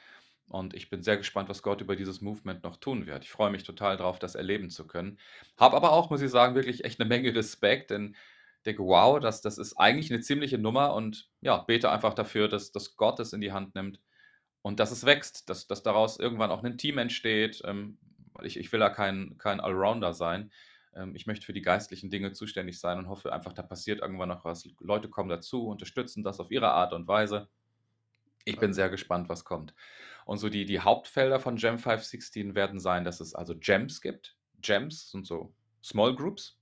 Und 0.48 0.74
ich 0.74 0.90
bin 0.90 1.02
sehr 1.02 1.16
gespannt, 1.16 1.48
was 1.48 1.64
Gott 1.64 1.80
über 1.80 1.96
dieses 1.96 2.20
Movement 2.20 2.64
noch 2.64 2.76
tun 2.76 3.06
wird. 3.06 3.24
Ich 3.24 3.32
freue 3.32 3.52
mich 3.52 3.64
total 3.64 3.96
darauf, 3.96 4.20
das 4.20 4.36
erleben 4.36 4.70
zu 4.70 4.86
können. 4.86 5.18
Habe 5.58 5.78
aber 5.78 5.94
auch, 5.94 6.10
muss 6.10 6.22
ich 6.22 6.30
sagen, 6.30 6.56
wirklich 6.56 6.84
echt 6.84 7.00
eine 7.00 7.08
Menge 7.08 7.34
Respekt, 7.34 7.92
denn 7.92 8.18
denke, 8.64 8.84
wow, 8.84 9.20
das, 9.20 9.42
das 9.42 9.58
ist 9.58 9.78
eigentlich 9.78 10.12
eine 10.12 10.22
ziemliche 10.22 10.58
Nummer 10.58 10.94
und 10.94 11.30
ja, 11.42 11.58
bete 11.58 11.92
einfach 11.92 12.14
dafür, 12.14 12.48
dass, 12.48 12.72
dass 12.72 12.96
Gott 12.96 13.20
es 13.20 13.34
in 13.34 13.42
die 13.42 13.52
Hand 13.52 13.76
nimmt 13.76 14.00
und 14.62 14.80
dass 14.80 14.92
es 14.92 15.06
wächst, 15.06 15.50
dass, 15.50 15.68
dass 15.68 15.84
daraus 15.84 16.20
irgendwann 16.20 16.52
auch 16.52 16.64
ein 16.64 16.78
Team 16.78 16.98
entsteht. 16.98 17.62
Ähm, 17.66 17.98
ich, 18.44 18.58
ich 18.58 18.72
will 18.72 18.80
da 18.80 18.90
kein, 18.90 19.38
kein 19.38 19.60
Allrounder 19.60 20.14
sein. 20.14 20.52
Ähm, 20.94 21.16
ich 21.16 21.26
möchte 21.28 21.46
für 21.46 21.54
die 21.54 21.62
geistlichen 21.62 22.10
Dinge 22.10 22.34
zuständig 22.34 22.80
sein 22.80 22.98
und 23.00 23.10
hoffe 23.10 23.34
einfach, 23.34 23.54
da 23.54 23.64
passiert 23.64 24.02
irgendwann 24.02 24.30
noch 24.30 24.46
was. 24.46 24.68
Leute 24.80 25.10
kommen 25.10 25.30
dazu, 25.30 25.68
unterstützen 25.68 26.24
das 26.24 26.40
auf 26.40 26.52
ihre 26.52 26.72
Art 26.72 26.94
und 26.94 27.08
Weise. 27.08 27.50
Ich 28.44 28.58
bin 28.58 28.74
sehr 28.74 28.90
gespannt, 28.90 29.30
was 29.30 29.46
kommt. 29.46 29.76
Und 30.26 30.40
so 30.40 30.50
die, 30.50 30.66
die 30.66 30.80
Hauptfelder 30.80 31.40
von 31.40 31.58
Gem 31.58 31.78
516 31.78 32.56
werden 32.56 32.80
sein, 32.80 33.04
dass 33.04 33.20
es 33.20 33.36
also 33.36 33.56
Gems 33.56 34.02
gibt. 34.02 34.36
Gems 34.62 35.12
sind 35.12 35.28
so 35.28 35.54
Small 35.84 36.16
Groups, 36.16 36.60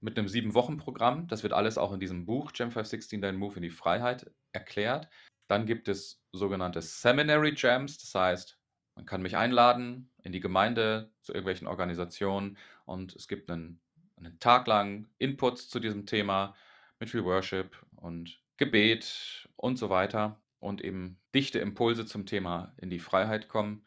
mit 0.00 0.18
einem 0.18 0.28
Sieben-Wochen-Programm. 0.28 1.28
Das 1.28 1.42
wird 1.42 1.52
alles 1.52 1.78
auch 1.78 1.92
in 1.92 2.00
diesem 2.00 2.26
Buch 2.26 2.52
Gem 2.52 2.70
516 2.70 3.20
Dein 3.20 3.36
Move 3.36 3.56
in 3.56 3.62
die 3.62 3.70
Freiheit 3.70 4.30
erklärt. 4.52 5.08
Dann 5.48 5.66
gibt 5.66 5.88
es 5.88 6.22
sogenannte 6.32 6.82
Seminary 6.82 7.54
Jams, 7.56 7.98
das 7.98 8.14
heißt, 8.14 8.58
man 8.94 9.06
kann 9.06 9.22
mich 9.22 9.36
einladen 9.36 10.10
in 10.22 10.32
die 10.32 10.40
Gemeinde, 10.40 11.12
zu 11.22 11.32
irgendwelchen 11.32 11.68
Organisationen 11.68 12.58
und 12.84 13.14
es 13.14 13.28
gibt 13.28 13.50
einen, 13.50 13.80
einen 14.16 14.38
Tag 14.40 14.66
lang 14.66 15.08
Inputs 15.18 15.68
zu 15.68 15.78
diesem 15.80 16.04
Thema 16.04 16.54
mit 16.98 17.10
viel 17.10 17.24
Worship 17.24 17.76
und 17.96 18.40
Gebet 18.56 19.48
und 19.56 19.78
so 19.78 19.88
weiter 19.88 20.40
und 20.58 20.82
eben 20.82 21.18
dichte 21.34 21.60
Impulse 21.60 22.06
zum 22.06 22.26
Thema 22.26 22.74
in 22.76 22.90
die 22.90 22.98
Freiheit 22.98 23.48
kommen. 23.48 23.86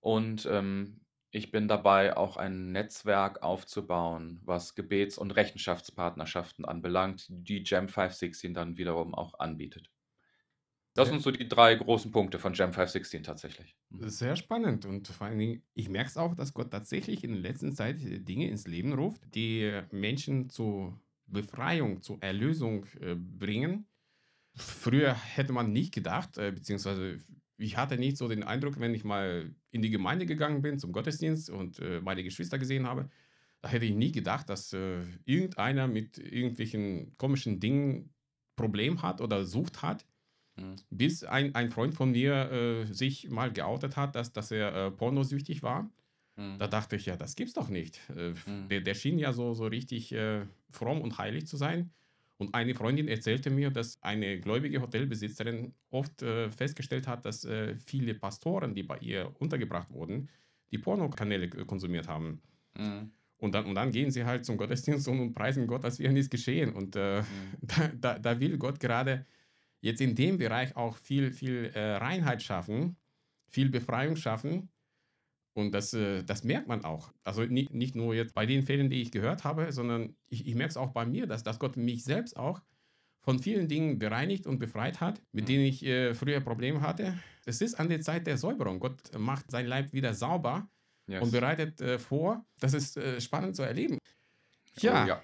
Und 0.00 0.46
ähm, 0.50 1.00
ich 1.30 1.52
bin 1.52 1.68
dabei, 1.68 2.16
auch 2.16 2.36
ein 2.36 2.72
Netzwerk 2.72 3.42
aufzubauen, 3.42 4.40
was 4.44 4.74
Gebets- 4.74 5.18
und 5.18 5.30
Rechenschaftspartnerschaften 5.30 6.64
anbelangt, 6.64 7.26
die 7.28 7.62
Gem 7.62 7.88
516 7.88 8.52
dann 8.52 8.76
wiederum 8.76 9.14
auch 9.14 9.38
anbietet. 9.38 9.90
Das 10.94 11.08
sind 11.08 11.22
so 11.22 11.30
die 11.30 11.48
drei 11.48 11.76
großen 11.76 12.10
Punkte 12.10 12.38
von 12.38 12.52
Gem 12.52 12.72
516 12.72 13.22
tatsächlich. 13.22 13.76
Mhm. 13.90 14.08
Sehr 14.08 14.34
spannend 14.34 14.84
und 14.86 15.06
vor 15.06 15.28
allen 15.28 15.38
Dingen, 15.38 15.62
ich 15.74 15.88
merke 15.88 16.10
es 16.10 16.16
auch, 16.16 16.34
dass 16.34 16.52
Gott 16.52 16.72
tatsächlich 16.72 17.22
in 17.22 17.32
der 17.32 17.40
letzten 17.40 17.74
Zeit 17.74 18.02
äh, 18.02 18.18
Dinge 18.18 18.48
ins 18.48 18.66
Leben 18.66 18.92
ruft, 18.92 19.22
die 19.34 19.80
Menschen 19.92 20.50
zur 20.50 21.00
Befreiung, 21.26 22.02
zur 22.02 22.20
Erlösung 22.22 22.86
äh, 23.00 23.14
bringen. 23.14 23.86
Früher 24.56 25.14
hätte 25.14 25.52
man 25.52 25.72
nicht 25.72 25.94
gedacht, 25.94 26.38
äh, 26.38 26.50
beziehungsweise 26.50 27.20
ich 27.60 27.76
hatte 27.76 27.98
nicht 27.98 28.16
so 28.16 28.26
den 28.26 28.42
Eindruck, 28.42 28.80
wenn 28.80 28.94
ich 28.94 29.04
mal 29.04 29.54
in 29.70 29.82
die 29.82 29.90
Gemeinde 29.90 30.26
gegangen 30.26 30.62
bin, 30.62 30.78
zum 30.78 30.92
Gottesdienst 30.92 31.50
und 31.50 31.78
äh, 31.78 32.00
meine 32.00 32.24
Geschwister 32.24 32.58
gesehen 32.58 32.86
habe, 32.86 33.08
da 33.60 33.68
hätte 33.68 33.84
ich 33.84 33.94
nie 33.94 34.12
gedacht, 34.12 34.48
dass 34.48 34.72
äh, 34.72 35.02
irgendeiner 35.26 35.86
mit 35.86 36.18
irgendwelchen 36.18 37.16
komischen 37.18 37.60
Dingen 37.60 38.10
Problem 38.56 39.02
hat 39.02 39.20
oder 39.20 39.44
Sucht 39.44 39.82
hat. 39.82 40.06
Mhm. 40.56 40.76
Bis 40.90 41.24
ein, 41.24 41.54
ein 41.54 41.70
Freund 41.70 41.94
von 41.94 42.12
mir 42.12 42.50
äh, 42.50 42.86
sich 42.86 43.28
mal 43.28 43.52
geoutet 43.52 43.96
hat, 43.96 44.14
dass, 44.14 44.32
dass 44.32 44.50
er 44.50 44.74
äh, 44.74 44.90
pornosüchtig 44.90 45.62
war. 45.62 45.90
Mhm. 46.36 46.58
Da 46.58 46.66
dachte 46.66 46.96
ich, 46.96 47.06
ja, 47.06 47.16
das 47.16 47.36
gibt's 47.36 47.52
doch 47.52 47.68
nicht. 47.68 48.00
Äh, 48.16 48.30
mhm. 48.46 48.68
Der, 48.68 48.80
der, 48.80 48.94
schien 48.94 49.18
ja 49.18 49.32
so, 49.32 49.52
so 49.52 49.66
richtig 49.66 50.12
äh, 50.12 50.46
fromm 50.70 51.00
und 51.02 51.18
heilig 51.18 51.46
zu 51.46 51.58
sein. 51.58 51.90
Und 52.40 52.54
eine 52.54 52.74
Freundin 52.74 53.06
erzählte 53.06 53.50
mir, 53.50 53.70
dass 53.70 54.02
eine 54.02 54.40
gläubige 54.40 54.80
Hotelbesitzerin 54.80 55.74
oft 55.90 56.22
äh, 56.22 56.50
festgestellt 56.50 57.06
hat, 57.06 57.26
dass 57.26 57.44
äh, 57.44 57.76
viele 57.76 58.14
Pastoren, 58.14 58.74
die 58.74 58.82
bei 58.82 58.96
ihr 59.00 59.30
untergebracht 59.40 59.90
wurden, 59.90 60.30
die 60.70 60.78
Pornokanäle 60.78 61.50
konsumiert 61.66 62.08
haben. 62.08 62.40
Mhm. 62.78 63.10
Und, 63.36 63.54
dann, 63.54 63.66
und 63.66 63.74
dann 63.74 63.90
gehen 63.90 64.10
sie 64.10 64.24
halt 64.24 64.46
zum 64.46 64.56
Gottesdienst 64.56 65.06
und, 65.06 65.34
preisen 65.34 65.66
Gott, 65.66 65.84
als 65.84 65.98
wäre 65.98 66.14
nichts 66.14 66.30
geschehen. 66.30 66.72
Und 66.72 66.96
äh, 66.96 67.20
mhm. 67.20 67.26
da, 67.60 67.90
da, 68.00 68.18
da, 68.18 68.40
will 68.40 68.56
Gott 68.56 68.80
gerade 68.80 69.26
jetzt 69.82 70.00
in 70.00 70.14
dem 70.14 70.38
Bereich 70.38 70.74
auch 70.76 70.96
viel, 70.96 71.32
viel 71.32 71.70
äh, 71.74 71.96
Reinheit 71.96 72.42
schaffen, 72.42 72.96
viel 73.48 73.68
Befreiung 73.68 74.16
schaffen 74.16 74.70
und 75.54 75.72
das, 75.72 75.92
äh, 75.94 76.22
das 76.22 76.44
merkt 76.44 76.68
man 76.68 76.84
auch. 76.84 77.12
Also 77.24 77.42
nicht, 77.42 77.72
nicht 77.72 77.96
nur 77.96 78.14
jetzt 78.14 78.34
bei 78.34 78.46
den 78.46 78.62
Fällen, 78.62 78.90
die 78.90 79.02
ich 79.02 79.10
gehört 79.10 79.44
habe, 79.44 79.72
sondern 79.72 80.14
ich, 80.28 80.46
ich 80.46 80.54
merke 80.54 80.70
es 80.70 80.76
auch 80.76 80.92
bei 80.92 81.04
mir, 81.06 81.26
dass, 81.26 81.42
dass 81.42 81.58
Gott 81.58 81.76
mich 81.76 82.04
selbst 82.04 82.36
auch 82.36 82.60
von 83.22 83.38
vielen 83.38 83.68
Dingen 83.68 83.98
bereinigt 83.98 84.46
und 84.46 84.58
befreit 84.58 85.00
hat, 85.00 85.20
mit 85.32 85.44
mhm. 85.44 85.46
denen 85.46 85.64
ich 85.64 85.84
äh, 85.84 86.14
früher 86.14 86.40
Probleme 86.40 86.80
hatte. 86.80 87.18
Es 87.44 87.60
ist 87.60 87.74
an 87.74 87.88
der 87.88 88.00
Zeit 88.00 88.26
der 88.26 88.38
Säuberung. 88.38 88.80
Gott 88.80 88.96
macht 89.18 89.50
sein 89.50 89.66
Leib 89.66 89.92
wieder 89.92 90.14
sauber 90.14 90.68
yes. 91.06 91.22
und 91.22 91.32
bereitet 91.32 91.80
äh, 91.80 91.98
vor. 91.98 92.44
Das 92.60 92.72
ist 92.72 92.96
äh, 92.96 93.20
spannend 93.20 93.56
zu 93.56 93.62
erleben. 93.62 93.98
Ja. 94.78 95.04
Oh, 95.04 95.08
ja. 95.08 95.22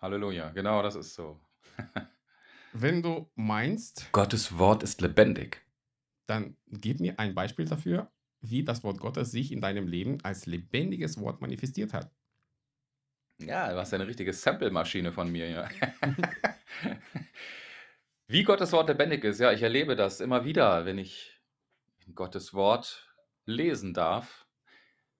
Halleluja, 0.00 0.50
genau 0.50 0.82
das 0.82 0.94
ist 0.94 1.14
so. 1.14 1.38
Wenn 2.72 3.02
du 3.02 3.30
meinst, 3.34 4.10
Gottes 4.12 4.58
Wort 4.58 4.82
ist 4.82 5.00
lebendig, 5.00 5.62
dann 6.26 6.56
gib 6.68 7.00
mir 7.00 7.18
ein 7.18 7.34
Beispiel 7.34 7.64
dafür, 7.64 8.10
wie 8.50 8.64
das 8.64 8.84
Wort 8.84 8.98
Gottes 9.00 9.30
sich 9.30 9.52
in 9.52 9.60
deinem 9.60 9.86
Leben 9.86 10.18
als 10.22 10.46
lebendiges 10.46 11.20
Wort 11.20 11.40
manifestiert 11.40 11.92
hat. 11.92 12.10
Ja, 13.38 13.70
du 13.70 13.78
hast 13.78 13.92
ja 13.92 13.98
eine 13.98 14.06
richtige 14.06 14.32
Sample-Maschine 14.32 15.12
von 15.12 15.30
mir, 15.30 15.48
ja. 15.50 15.68
Wie 18.28 18.42
Gottes 18.42 18.72
Wort 18.72 18.88
lebendig 18.88 19.22
ist, 19.24 19.38
ja, 19.38 19.52
ich 19.52 19.62
erlebe 19.62 19.94
das 19.94 20.20
immer 20.20 20.44
wieder, 20.44 20.84
wenn 20.84 20.98
ich 20.98 21.40
Gottes 22.14 22.54
Wort 22.54 23.14
lesen 23.44 23.94
darf, 23.94 24.46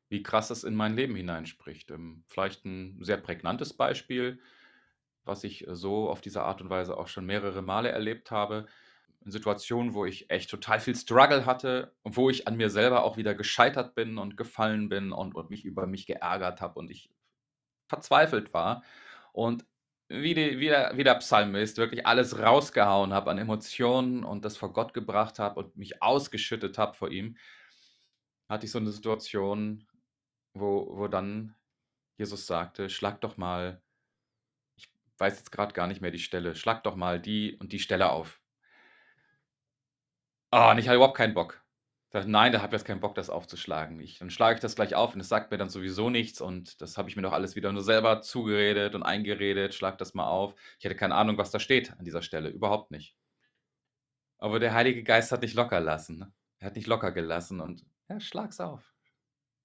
wie 0.09 0.23
krass 0.23 0.51
es 0.51 0.65
in 0.65 0.75
mein 0.75 0.97
Leben 0.97 1.15
hineinspricht. 1.15 1.91
Ähm, 1.91 2.25
vielleicht 2.27 2.65
ein 2.65 3.03
sehr 3.03 3.19
prägnantes 3.19 3.75
Beispiel, 3.77 4.41
was 5.25 5.45
ich 5.45 5.67
so 5.69 6.09
auf 6.09 6.21
diese 6.21 6.43
Art 6.43 6.61
und 6.61 6.71
Weise 6.71 6.97
auch 6.97 7.09
schon 7.09 7.27
mehrere 7.27 7.63
Male 7.63 7.91
erlebt 7.91 8.31
habe. 8.31 8.67
In 9.27 9.33
Situationen, 9.33 9.93
wo 9.93 10.07
ich 10.07 10.31
echt 10.31 10.49
total 10.51 10.81
viel 10.81 10.95
Struggle 10.95 11.45
hatte 11.47 11.95
und 12.03 12.17
wo 12.17 12.31
ich 12.31 12.47
an 12.47 12.57
mir 12.57 12.71
selber 12.71 13.03
auch 13.05 13.17
wieder 13.17 13.35
gescheitert 13.35 13.97
bin 13.97 14.19
und 14.19 14.37
gefallen 14.37 14.89
bin 14.89 15.13
und, 15.13 15.35
und 15.35 15.51
mich 15.51 15.65
über 15.65 15.87
mich 15.89 16.07
geärgert 16.07 16.61
habe 16.61 16.79
und 16.79 16.91
ich 16.91 17.11
verzweifelt 17.89 18.55
war. 18.55 18.85
Und 19.33 19.67
wie, 20.09 20.35
die, 20.35 20.61
wie, 20.61 20.67
der, 20.69 20.97
wie 20.97 21.05
der 21.05 21.17
Psalmist 21.17 21.79
wirklich 21.79 22.07
alles 22.07 22.39
rausgehauen 22.39 23.13
habe 23.13 23.31
an 23.31 23.39
Emotionen 23.39 24.25
und 24.25 24.45
das 24.45 24.57
vor 24.57 24.73
Gott 24.73 24.95
gebracht 24.95 25.41
habe 25.41 25.61
und 25.61 25.77
mich 25.77 26.03
ausgeschüttet 26.03 26.79
habe 26.79 26.95
vor 26.95 27.11
ihm, 27.11 27.37
hatte 28.49 28.67
ich 28.67 28.73
so 28.73 28.79
eine 28.79 28.93
Situation, 28.93 29.87
wo, 30.55 30.97
wo 30.97 31.09
dann 31.09 31.57
Jesus 32.19 32.47
sagte, 32.47 32.89
schlag 32.89 33.21
doch 33.21 33.37
mal, 33.37 33.83
ich 34.77 34.89
weiß 35.19 35.39
jetzt 35.39 35.53
gerade 35.53 35.73
gar 35.75 35.89
nicht 35.89 36.01
mehr 36.01 36.13
die 36.13 36.19
Stelle, 36.21 36.55
schlag 36.55 36.85
doch 36.85 36.97
mal 36.97 37.21
die 37.21 37.57
und 37.57 37.73
die 37.73 37.81
Stelle 37.81 38.11
auf. 38.11 38.41
Ah, 40.51 40.71
und 40.71 40.79
ich 40.79 40.89
hatte 40.89 40.97
überhaupt 40.97 41.17
keinen 41.17 41.35
Bock. 41.35 41.63
Sage, 42.09 42.31
nein, 42.31 42.53
da 42.53 42.59
habe 42.59 42.69
ich 42.69 42.81
jetzt 42.81 42.87
keinen 42.87 43.01
Bock, 43.01 43.15
das 43.15 43.31
aufzuschlagen. 43.31 44.01
Ich, 44.01 44.19
dann 44.19 44.31
schlage 44.31 44.55
ich 44.55 44.61
das 44.61 44.77
gleich 44.77 44.95
auf 44.95 45.15
und 45.15 45.21
es 45.21 45.29
sagt 45.29 45.51
mir 45.51 45.59
dann 45.59 45.69
sowieso 45.69 46.09
nichts 46.09 46.41
und 46.41 46.81
das 46.81 46.97
habe 46.97 47.09
ich 47.09 47.17
mir 47.17 47.23
doch 47.23 47.33
alles 47.33 47.57
wieder 47.57 47.73
nur 47.73 47.83
selber 47.83 48.23
zugeredet 48.23 48.95
und 48.95 49.03
eingeredet. 49.03 49.75
Schlag 49.75 49.99
das 49.99 50.15
mal 50.15 50.27
auf. 50.27 50.55
Ich 50.79 50.85
hätte 50.85 50.95
keine 50.97 51.15
Ahnung, 51.15 51.37
was 51.37 51.51
da 51.51 51.59
steht 51.59 51.93
an 51.99 52.05
dieser 52.05 52.23
Stelle. 52.23 52.49
Überhaupt 52.49 52.91
nicht. 52.91 53.17
Aber 54.39 54.61
der 54.61 54.73
Heilige 54.73 55.03
Geist 55.03 55.33
hat 55.33 55.43
nicht 55.43 55.55
locker 55.55 55.81
lassen. 55.81 56.19
Ne? 56.19 56.33
Er 56.59 56.69
hat 56.69 56.77
nicht 56.77 56.87
locker 56.87 57.13
gelassen 57.13 57.61
und 57.61 57.85
ja, 58.09 58.21
schlag's 58.21 58.61
auf. 58.61 58.95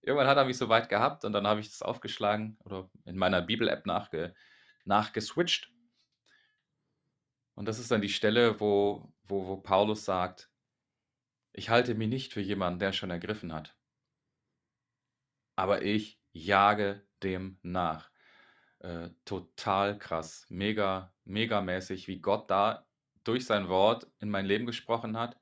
Irgendwann 0.01 0.27
hat 0.27 0.37
er 0.37 0.45
mich 0.45 0.57
so 0.57 0.67
weit 0.67 0.89
gehabt 0.89 1.25
und 1.25 1.33
dann 1.33 1.47
habe 1.47 1.61
ich 1.61 1.69
das 1.69 1.83
aufgeschlagen 1.83 2.57
oder 2.65 2.89
in 3.05 3.17
meiner 3.17 3.41
Bibel-App 3.41 3.85
nachge, 3.85 4.33
nachgeswitcht. 4.83 5.71
Und 7.53 7.67
das 7.67 7.79
ist 7.79 7.91
dann 7.91 8.01
die 8.01 8.09
Stelle, 8.09 8.59
wo, 8.59 9.13
wo, 9.23 9.47
wo 9.47 9.57
Paulus 9.57 10.03
sagt, 10.05 10.50
ich 11.53 11.69
halte 11.69 11.95
mich 11.95 12.07
nicht 12.09 12.33
für 12.33 12.41
jemanden, 12.41 12.79
der 12.79 12.93
schon 12.93 13.11
ergriffen 13.11 13.53
hat. 13.53 13.75
Aber 15.55 15.81
ich 15.83 16.19
jage 16.31 17.05
dem 17.23 17.59
nach. 17.61 18.09
Äh, 18.79 19.09
total 19.25 19.99
krass, 19.99 20.47
mega, 20.49 21.13
mega 21.23 21.61
mäßig, 21.61 22.07
wie 22.07 22.19
Gott 22.19 22.49
da 22.49 22.87
durch 23.23 23.45
sein 23.45 23.69
Wort 23.69 24.07
in 24.19 24.29
mein 24.29 24.45
Leben 24.45 24.65
gesprochen 24.65 25.17
hat. 25.17 25.39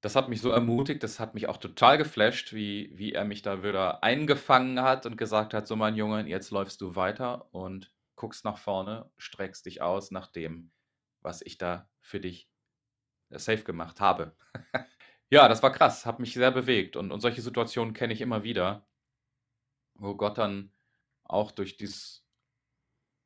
Das 0.00 0.16
hat 0.16 0.28
mich 0.28 0.40
so 0.40 0.50
ermutigt, 0.50 1.02
das 1.02 1.20
hat 1.20 1.34
mich 1.34 1.46
auch 1.46 1.58
total 1.58 1.98
geflasht, 1.98 2.52
wie, 2.54 2.90
wie 2.94 3.12
er 3.12 3.24
mich 3.24 3.42
da 3.42 3.62
wieder 3.62 4.02
eingefangen 4.02 4.80
hat 4.80 5.04
und 5.06 5.16
gesagt 5.16 5.54
hat, 5.54 5.68
so 5.68 5.76
mein 5.76 5.94
Junge, 5.94 6.26
jetzt 6.26 6.50
läufst 6.50 6.80
du 6.80 6.96
weiter 6.96 7.54
und 7.54 7.92
guckst 8.16 8.44
nach 8.44 8.58
vorne, 8.58 9.10
streckst 9.18 9.66
dich 9.66 9.82
aus 9.82 10.10
nach 10.10 10.26
dem, 10.26 10.72
was 11.20 11.42
ich 11.42 11.58
da 11.58 11.88
für 12.00 12.18
dich 12.18 12.49
safe 13.30 13.64
gemacht 13.64 14.00
habe. 14.00 14.34
ja, 15.30 15.48
das 15.48 15.62
war 15.62 15.72
krass, 15.72 16.06
hat 16.06 16.20
mich 16.20 16.34
sehr 16.34 16.50
bewegt 16.50 16.96
und, 16.96 17.12
und 17.12 17.20
solche 17.20 17.42
Situationen 17.42 17.94
kenne 17.94 18.12
ich 18.12 18.20
immer 18.20 18.42
wieder, 18.42 18.86
wo 19.94 20.14
Gott 20.16 20.38
dann 20.38 20.72
auch 21.24 21.52
durch, 21.52 21.76
dies, 21.76 22.26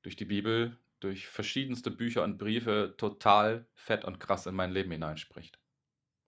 durch 0.02 0.16
die 0.16 0.26
Bibel, 0.26 0.78
durch 1.00 1.26
verschiedenste 1.28 1.90
Bücher 1.90 2.22
und 2.22 2.38
Briefe 2.38 2.94
total 2.96 3.66
fett 3.74 4.04
und 4.04 4.20
krass 4.20 4.46
in 4.46 4.54
mein 4.54 4.72
Leben 4.72 4.90
hineinspricht. 4.90 5.58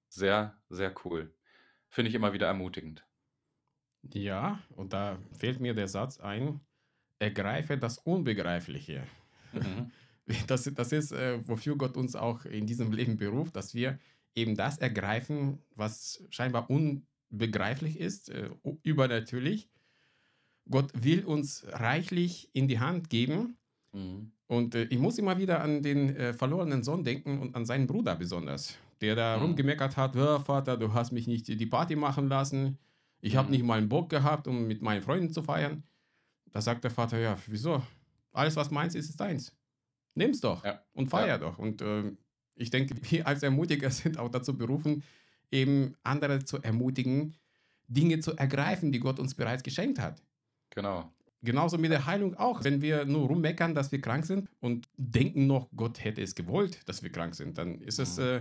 Sehr, 0.08 0.56
sehr 0.68 0.94
cool. 1.04 1.34
Finde 1.88 2.08
ich 2.08 2.14
immer 2.14 2.32
wieder 2.32 2.46
ermutigend. 2.46 3.06
Ja, 4.02 4.62
und 4.70 4.92
da 4.92 5.18
fällt 5.38 5.60
mir 5.60 5.74
der 5.74 5.88
Satz 5.88 6.20
ein, 6.20 6.60
ergreife 7.18 7.76
das 7.78 7.98
Unbegreifliche. 7.98 9.06
Mhm. 9.52 9.90
Das, 10.46 10.64
das 10.74 10.92
ist, 10.92 11.12
äh, 11.12 11.38
wofür 11.46 11.76
Gott 11.76 11.96
uns 11.96 12.16
auch 12.16 12.44
in 12.44 12.66
diesem 12.66 12.92
Leben 12.92 13.16
beruft, 13.16 13.56
dass 13.56 13.74
wir 13.74 13.98
eben 14.34 14.54
das 14.54 14.78
ergreifen, 14.78 15.58
was 15.74 16.22
scheinbar 16.30 16.68
unbegreiflich 16.68 17.98
ist, 17.98 18.30
äh, 18.30 18.50
übernatürlich. 18.82 19.68
Gott 20.68 20.90
will 20.94 21.24
uns 21.24 21.64
reichlich 21.68 22.50
in 22.52 22.68
die 22.68 22.80
Hand 22.80 23.08
geben. 23.08 23.56
Mhm. 23.92 24.32
Und 24.46 24.74
äh, 24.74 24.84
ich 24.84 24.98
muss 24.98 25.18
immer 25.18 25.38
wieder 25.38 25.62
an 25.62 25.82
den 25.82 26.14
äh, 26.16 26.32
verlorenen 26.32 26.82
Sohn 26.82 27.02
denken 27.04 27.40
und 27.40 27.54
an 27.56 27.64
seinen 27.64 27.86
Bruder 27.86 28.14
besonders, 28.14 28.76
der 29.00 29.16
da 29.16 29.36
mhm. 29.36 29.42
rumgemeckert 29.42 29.96
hat, 29.96 30.14
Vater, 30.14 30.76
du 30.76 30.92
hast 30.92 31.12
mich 31.12 31.26
nicht 31.26 31.48
die 31.48 31.66
Party 31.66 31.96
machen 31.96 32.28
lassen. 32.28 32.78
Ich 33.20 33.34
mhm. 33.34 33.38
habe 33.38 33.50
nicht 33.50 33.64
mal 33.64 33.78
einen 33.78 33.88
Bock 33.88 34.10
gehabt, 34.10 34.46
um 34.46 34.66
mit 34.66 34.82
meinen 34.82 35.02
Freunden 35.02 35.32
zu 35.32 35.42
feiern. 35.42 35.82
Da 36.52 36.60
sagt 36.60 36.84
der 36.84 36.90
Vater, 36.90 37.18
ja, 37.18 37.36
wieso? 37.46 37.82
Alles, 38.32 38.56
was 38.56 38.70
meins 38.70 38.94
ist, 38.94 39.08
ist 39.08 39.20
deins. 39.20 39.52
Nimm's 40.16 40.40
doch 40.40 40.64
ja. 40.64 40.82
und 40.94 41.08
feier 41.08 41.26
ja. 41.26 41.38
doch. 41.38 41.58
Und 41.58 41.82
äh, 41.82 42.12
ich 42.56 42.70
denke, 42.70 42.94
wir 43.10 43.26
als 43.26 43.42
Ermutiger 43.42 43.90
sind 43.90 44.18
auch 44.18 44.30
dazu 44.30 44.56
berufen, 44.56 45.04
eben 45.50 45.94
andere 46.02 46.44
zu 46.44 46.60
ermutigen, 46.62 47.36
Dinge 47.86 48.18
zu 48.18 48.36
ergreifen, 48.36 48.90
die 48.90 48.98
Gott 48.98 49.20
uns 49.20 49.34
bereits 49.34 49.62
geschenkt 49.62 50.00
hat. 50.00 50.20
Genau. 50.70 51.12
Genauso 51.42 51.78
mit 51.78 51.92
der 51.92 52.06
Heilung 52.06 52.34
auch. 52.34 52.64
Wenn 52.64 52.82
wir 52.82 53.04
nur 53.04 53.28
rummeckern, 53.28 53.74
dass 53.74 53.92
wir 53.92 54.00
krank 54.00 54.26
sind 54.26 54.48
und 54.58 54.88
denken 54.96 55.46
noch, 55.46 55.68
Gott 55.76 56.02
hätte 56.02 56.22
es 56.22 56.34
gewollt, 56.34 56.88
dass 56.88 57.02
wir 57.02 57.12
krank 57.12 57.36
sind, 57.36 57.58
dann 57.58 57.80
ist 57.80 58.00
es, 58.00 58.16
mhm. 58.16 58.24
äh, 58.24 58.40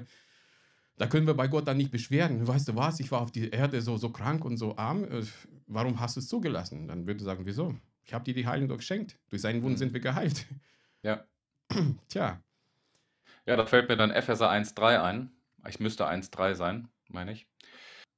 da 0.97 1.05
können 1.05 1.27
wir 1.27 1.35
bei 1.35 1.47
Gott 1.47 1.67
dann 1.67 1.77
nicht 1.77 1.91
beschweren. 1.91 2.47
Weißt 2.47 2.67
du 2.67 2.75
was, 2.75 2.99
ich 2.99 3.11
war 3.11 3.21
auf 3.21 3.31
die 3.31 3.49
Erde 3.49 3.81
so, 3.81 3.97
so 3.97 4.09
krank 4.09 4.43
und 4.43 4.57
so 4.57 4.75
arm, 4.77 5.03
äh, 5.03 5.23
warum 5.67 5.99
hast 5.99 6.15
du 6.15 6.21
es 6.21 6.27
zugelassen? 6.27 6.87
Dann 6.87 7.05
würde 7.05 7.21
er 7.21 7.25
sagen, 7.25 7.45
wieso? 7.45 7.75
Ich 8.03 8.13
habe 8.13 8.23
dir 8.23 8.33
die 8.33 8.47
Heilung 8.47 8.69
doch 8.69 8.77
geschenkt. 8.77 9.19
Durch 9.29 9.41
seinen 9.41 9.61
Wunden 9.61 9.73
mhm. 9.73 9.79
sind 9.79 9.93
wir 9.93 10.01
geheilt. 10.01 10.45
Ja. 11.03 11.23
Tja. 12.09 12.41
Ja, 13.45 13.55
da 13.55 13.65
fällt 13.65 13.89
mir 13.89 13.97
dann 13.97 14.11
Epheser 14.11 14.49
1,3 14.49 15.01
ein. 15.03 15.31
Ich 15.67 15.79
müsste 15.79 16.07
1,3 16.07 16.55
sein, 16.55 16.87
meine 17.09 17.31
ich. 17.31 17.47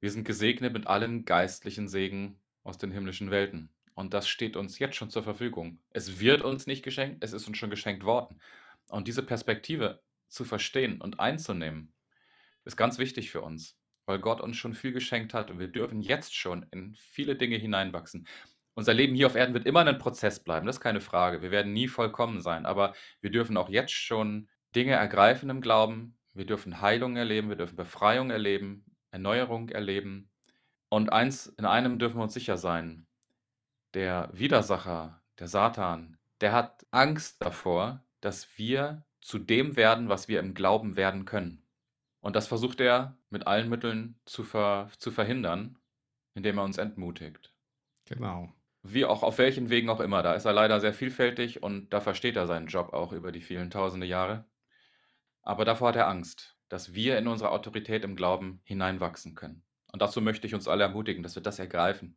Wir 0.00 0.10
sind 0.10 0.24
gesegnet 0.24 0.72
mit 0.72 0.86
allen 0.86 1.24
geistlichen 1.24 1.88
Segen 1.88 2.38
aus 2.62 2.78
den 2.78 2.92
himmlischen 2.92 3.30
Welten. 3.30 3.70
Und 3.94 4.14
das 4.14 4.28
steht 4.28 4.56
uns 4.56 4.78
jetzt 4.78 4.96
schon 4.96 5.10
zur 5.10 5.24
Verfügung. 5.24 5.80
Es 5.90 6.20
wird 6.20 6.42
uns 6.42 6.66
nicht 6.66 6.84
geschenkt, 6.84 7.24
es 7.24 7.32
ist 7.32 7.48
uns 7.48 7.58
schon 7.58 7.70
geschenkt 7.70 8.04
worden. 8.04 8.40
Und 8.88 9.08
diese 9.08 9.24
Perspektive 9.24 10.00
zu 10.28 10.44
verstehen 10.44 11.00
und 11.00 11.18
einzunehmen, 11.18 11.92
ist 12.64 12.76
ganz 12.76 12.98
wichtig 12.98 13.30
für 13.30 13.40
uns, 13.40 13.76
weil 14.06 14.18
Gott 14.20 14.40
uns 14.40 14.56
schon 14.56 14.74
viel 14.74 14.92
geschenkt 14.92 15.34
hat 15.34 15.50
und 15.50 15.58
wir 15.58 15.68
dürfen 15.68 16.00
jetzt 16.00 16.36
schon 16.36 16.66
in 16.70 16.94
viele 16.94 17.34
Dinge 17.34 17.56
hineinwachsen. 17.56 18.28
Unser 18.78 18.94
Leben 18.94 19.16
hier 19.16 19.26
auf 19.26 19.34
Erden 19.34 19.54
wird 19.54 19.66
immer 19.66 19.84
ein 19.84 19.98
Prozess 19.98 20.38
bleiben, 20.38 20.64
das 20.64 20.76
ist 20.76 20.80
keine 20.80 21.00
Frage. 21.00 21.42
Wir 21.42 21.50
werden 21.50 21.72
nie 21.72 21.88
vollkommen 21.88 22.40
sein, 22.40 22.64
aber 22.64 22.94
wir 23.20 23.32
dürfen 23.32 23.56
auch 23.56 23.68
jetzt 23.68 23.90
schon 23.90 24.48
Dinge 24.76 24.92
ergreifen 24.92 25.50
im 25.50 25.60
Glauben. 25.60 26.16
Wir 26.32 26.46
dürfen 26.46 26.80
Heilung 26.80 27.16
erleben, 27.16 27.48
wir 27.48 27.56
dürfen 27.56 27.74
Befreiung 27.74 28.30
erleben, 28.30 28.84
Erneuerung 29.10 29.68
erleben. 29.70 30.30
Und 30.90 31.12
eins, 31.12 31.48
in 31.48 31.64
einem 31.64 31.98
dürfen 31.98 32.18
wir 32.18 32.22
uns 32.22 32.34
sicher 32.34 32.56
sein. 32.56 33.08
Der 33.94 34.30
Widersacher, 34.32 35.24
der 35.40 35.48
Satan, 35.48 36.16
der 36.40 36.52
hat 36.52 36.86
Angst 36.92 37.42
davor, 37.42 38.04
dass 38.20 38.46
wir 38.58 39.04
zu 39.20 39.40
dem 39.40 39.74
werden, 39.74 40.08
was 40.08 40.28
wir 40.28 40.38
im 40.38 40.54
Glauben 40.54 40.94
werden 40.94 41.24
können. 41.24 41.64
Und 42.20 42.36
das 42.36 42.46
versucht 42.46 42.78
er 42.78 43.18
mit 43.28 43.44
allen 43.48 43.68
Mitteln 43.68 44.20
zu, 44.24 44.44
ver 44.44 44.88
zu 44.98 45.10
verhindern, 45.10 45.80
indem 46.34 46.58
er 46.58 46.62
uns 46.62 46.78
entmutigt. 46.78 47.52
Genau. 48.04 48.52
Wie 48.82 49.04
auch 49.04 49.22
auf 49.22 49.38
welchen 49.38 49.70
Wegen 49.70 49.88
auch 49.90 50.00
immer. 50.00 50.22
Da 50.22 50.34
ist 50.34 50.44
er 50.44 50.52
leider 50.52 50.80
sehr 50.80 50.94
vielfältig 50.94 51.62
und 51.62 51.90
da 51.92 52.00
versteht 52.00 52.36
er 52.36 52.46
seinen 52.46 52.68
Job 52.68 52.92
auch 52.92 53.12
über 53.12 53.32
die 53.32 53.40
vielen 53.40 53.70
tausende 53.70 54.06
Jahre. 54.06 54.44
Aber 55.42 55.64
davor 55.64 55.88
hat 55.88 55.96
er 55.96 56.08
Angst, 56.08 56.56
dass 56.68 56.94
wir 56.94 57.18
in 57.18 57.26
unsere 57.26 57.50
Autorität 57.50 58.04
im 58.04 58.16
Glauben 58.16 58.60
hineinwachsen 58.64 59.34
können. 59.34 59.64
Und 59.92 60.02
dazu 60.02 60.20
möchte 60.20 60.46
ich 60.46 60.54
uns 60.54 60.68
alle 60.68 60.84
ermutigen, 60.84 61.22
dass 61.22 61.34
wir 61.34 61.42
das 61.42 61.58
ergreifen. 61.58 62.16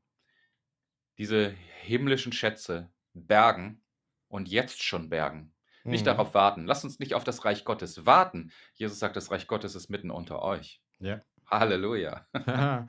Diese 1.18 1.56
himmlischen 1.82 2.34
Schätze 2.34 2.92
bergen 3.14 3.82
und 4.28 4.50
jetzt 4.50 4.84
schon 4.84 5.10
bergen. 5.10 5.54
Nicht 5.84 6.02
mhm. 6.02 6.08
darauf 6.08 6.34
warten. 6.34 6.66
Lasst 6.66 6.84
uns 6.84 7.00
nicht 7.00 7.16
auf 7.16 7.24
das 7.24 7.44
Reich 7.44 7.66
Gottes 7.66 8.06
warten. 8.06 8.52
Jesus 8.76 9.00
sagt, 9.00 9.16
das 9.16 9.32
Reich 9.32 9.48
Gottes 9.48 9.76
ist 9.76 9.90
mitten 9.90 10.12
unter 10.12 10.42
euch. 10.42 10.82
Ja. 11.00 11.22
Halleluja. 11.48 12.26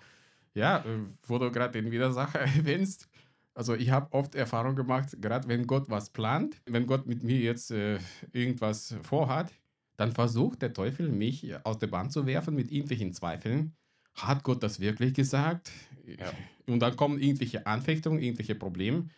ja, 0.55 0.79
äh, 0.79 1.07
wo 1.27 1.39
du 1.39 1.51
gerade 1.51 1.73
den 1.81 1.91
Widersacher 1.91 2.41
erwähnst, 2.41 3.09
also 3.55 3.75
ich 3.75 3.91
habe 3.91 4.13
oft 4.13 4.35
Erfahrung 4.35 4.77
gemacht, 4.77 5.17
gerade 5.21 5.49
wenn 5.49 5.67
Gott 5.67 5.89
was 5.91 6.11
plant, 6.11 6.61
wenn 6.67 6.87
Gott 6.87 7.07
mit 7.07 7.23
mir 7.23 7.39
jetzt 7.39 7.71
äh, 7.71 7.99
irgendwas 8.33 8.95
vorhat, 9.03 9.53
dann 9.97 10.13
versucht 10.13 10.63
der 10.63 10.73
Teufel 10.73 11.11
mich 11.11 11.55
aus 11.65 11.79
der 11.79 11.87
Bahn 11.89 12.11
zu 12.11 12.27
werfen 12.27 12.55
mit 12.55 12.71
irgendwelchen 12.73 13.13
Zweifeln. 13.13 13.75
hat 14.15 14.43
Gott 14.43 14.63
das 14.63 14.81
wirklich 14.81 15.15
gesagt? 15.15 15.71
Ja. 16.07 16.33
Und 16.67 16.81
dann 16.81 16.97
kommen 16.97 17.19
irgendwelche 17.21 17.67
Anfechtungen, 17.67 18.21
irgendwelche 18.21 18.55
Probleme. 18.55 19.09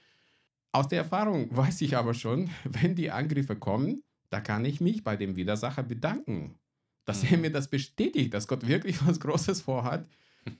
Aus 0.72 0.88
der 0.88 0.98
Erfahrung 0.98 1.48
weiß 1.56 1.80
ich 1.82 1.96
aber 1.96 2.14
schon, 2.14 2.50
wenn 2.64 2.94
die 2.94 3.10
Angriffe 3.10 3.56
kommen, 3.56 4.02
da 4.30 4.40
kann 4.40 4.64
ich 4.64 4.80
mich 4.80 5.04
bei 5.04 5.16
dem 5.16 5.36
Widersacher 5.36 5.82
bedanken, 5.84 6.58
dass 7.04 7.22
er 7.24 7.36
Mhm. 7.36 7.42
mir 7.42 7.52
das 7.52 7.68
bestätigt, 7.68 8.34
dass 8.34 8.48
Gott 8.48 8.66
wirklich 8.66 9.04
was 9.06 9.20
Großes 9.20 9.60
vorhat. 9.62 10.06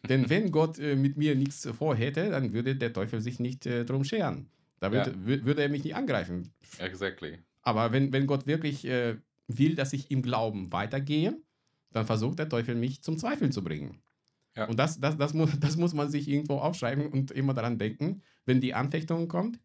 Denn 0.09 0.31
wenn 0.31 0.51
Gott 0.51 0.79
äh, 0.79 0.97
mit 0.97 1.17
mir 1.17 1.35
nichts 1.35 1.67
vorhätte, 1.77 2.31
dann 2.31 2.53
würde 2.53 2.77
der 2.77 2.93
Teufel 2.93 3.21
sich 3.21 3.39
nicht 3.41 3.67
äh, 3.67 3.85
drum 3.85 4.05
scheren. 4.05 4.49
Da 4.81 4.93
würde, 4.93 5.11
Ja. 5.11 5.17
wür- 5.17 5.45
würde 5.45 5.63
er 5.63 5.69
mich 5.69 5.85
nicht 5.85 5.95
angreifen. 5.95 6.53
Exactly. 6.79 7.39
Aber 7.63 7.93
wenn, 7.93 8.13
wenn 8.13 8.27
Gott 8.27 8.47
wirklich 8.47 8.85
äh, 8.87 9.17
will, 9.49 9.75
dass 9.75 9.93
ich 9.93 10.11
im 10.11 10.23
Glauben 10.23 10.73
weitergehe, 10.73 11.37
dann 11.93 12.07
versucht 12.07 12.39
der 12.39 12.49
Teufel 12.49 12.75
mich 12.75 13.03
zum 13.03 13.19
Zweifeln 13.19 13.53
zu 13.53 13.63
bringen. 13.63 14.01
Ja. 14.57 14.67
Und 14.69 14.79
das, 14.79 15.01
das, 15.01 15.17
das, 15.17 15.35
muss, 15.35 15.51
das 15.61 15.77
muss 15.77 15.95
man 15.95 16.11
sich 16.11 16.29
irgendwo 16.29 16.59
aufschreiben 16.59 17.07
und 17.09 17.31
immer 17.31 17.55
daran 17.55 17.79
denken, 17.79 18.23
wenn 18.47 18.61
die 18.61 18.75
Anfechtung 18.75 19.29
kommt, 19.29 19.59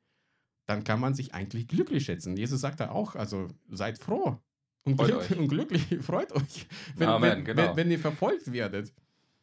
dann 0.66 0.84
kann 0.84 1.00
man 1.00 1.14
sich 1.16 1.34
eigentlich 1.34 1.68
glücklich 1.68 2.06
schätzen. 2.06 2.38
Jesus 2.38 2.62
sagt 2.62 2.80
da 2.80 2.92
auch, 2.92 3.16
also 3.16 3.48
seid 3.70 3.98
froh 3.98 4.38
und, 4.84 4.98
glück, 4.98 5.30
und 5.38 5.48
glücklich, 5.48 5.84
freut 6.02 6.32
euch, 6.32 6.68
wenn, 6.96 7.10
Amen, 7.10 7.32
wenn, 7.38 7.46
genau. 7.46 7.70
wenn, 7.70 7.76
wenn 7.78 7.92
ihr 7.92 8.00
verfolgt 8.00 8.52
werdet. 8.54 8.94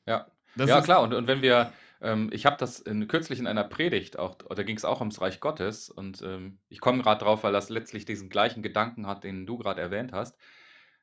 Ja. 0.07 0.27
Das 0.57 0.69
ja, 0.69 0.81
klar. 0.81 1.03
Und, 1.03 1.15
und 1.15 1.27
wenn 1.27 1.43
wir, 1.43 1.73
ähm, 2.01 2.31
ich 2.33 2.47
habe 2.47 2.57
das 2.59 2.81
in, 2.81 3.09
kürzlich 3.09 3.39
in 3.39 3.47
einer 3.47 3.65
Predigt, 3.65 4.19
auch, 4.19 4.37
da 4.37 4.63
ging 4.63 4.77
es 4.77 4.85
auch 4.85 5.01
ums 5.01 5.21
Reich 5.21 5.41
Gottes. 5.41 5.91
Und 5.91 6.23
ähm, 6.23 6.59
ich 6.69 6.81
komme 6.81 7.03
gerade 7.03 7.25
drauf, 7.25 7.45
weil 7.45 7.53
das 7.53 7.69
letztlich 7.69 8.05
diesen 8.05 8.31
gleichen 8.31 8.63
Gedanken 8.63 9.07
hat, 9.07 9.25
den 9.25 9.47
du 9.47 9.59
gerade 9.59 9.81
erwähnt 9.81 10.13
hast. 10.13 10.37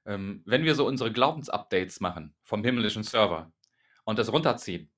Ähm, 0.06 0.42
wenn 0.46 0.66
wir 0.66 0.76
so 0.76 0.86
unsere 0.86 1.12
Glaubensupdates 1.12 2.02
machen 2.02 2.34
vom 2.44 2.63
himmlischen 2.63 3.04
Server 3.04 3.52
und 4.04 4.20
das 4.20 4.32
runterziehen, 4.32 4.89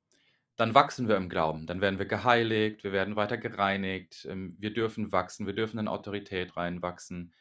dann 0.56 0.74
wachsen 0.74 1.08
wir 1.08 1.18
im 1.18 1.30
Glauben. 1.30 1.68
Dann 1.68 1.82
werden 1.82 2.00
wir 2.00 2.06
geheiligt, 2.06 2.84
wir 2.84 2.92
werden 2.92 3.16
weiter 3.16 3.38
gereinigt, 3.38 4.26
ähm, 4.30 4.56
wir 4.60 4.74
dürfen 4.74 5.12
wachsen, 5.12 5.46
wir 5.46 5.54
dürfen 5.54 5.80
in 5.80 5.88
Autorität 5.88 6.56
reinwachsen, 6.56 7.34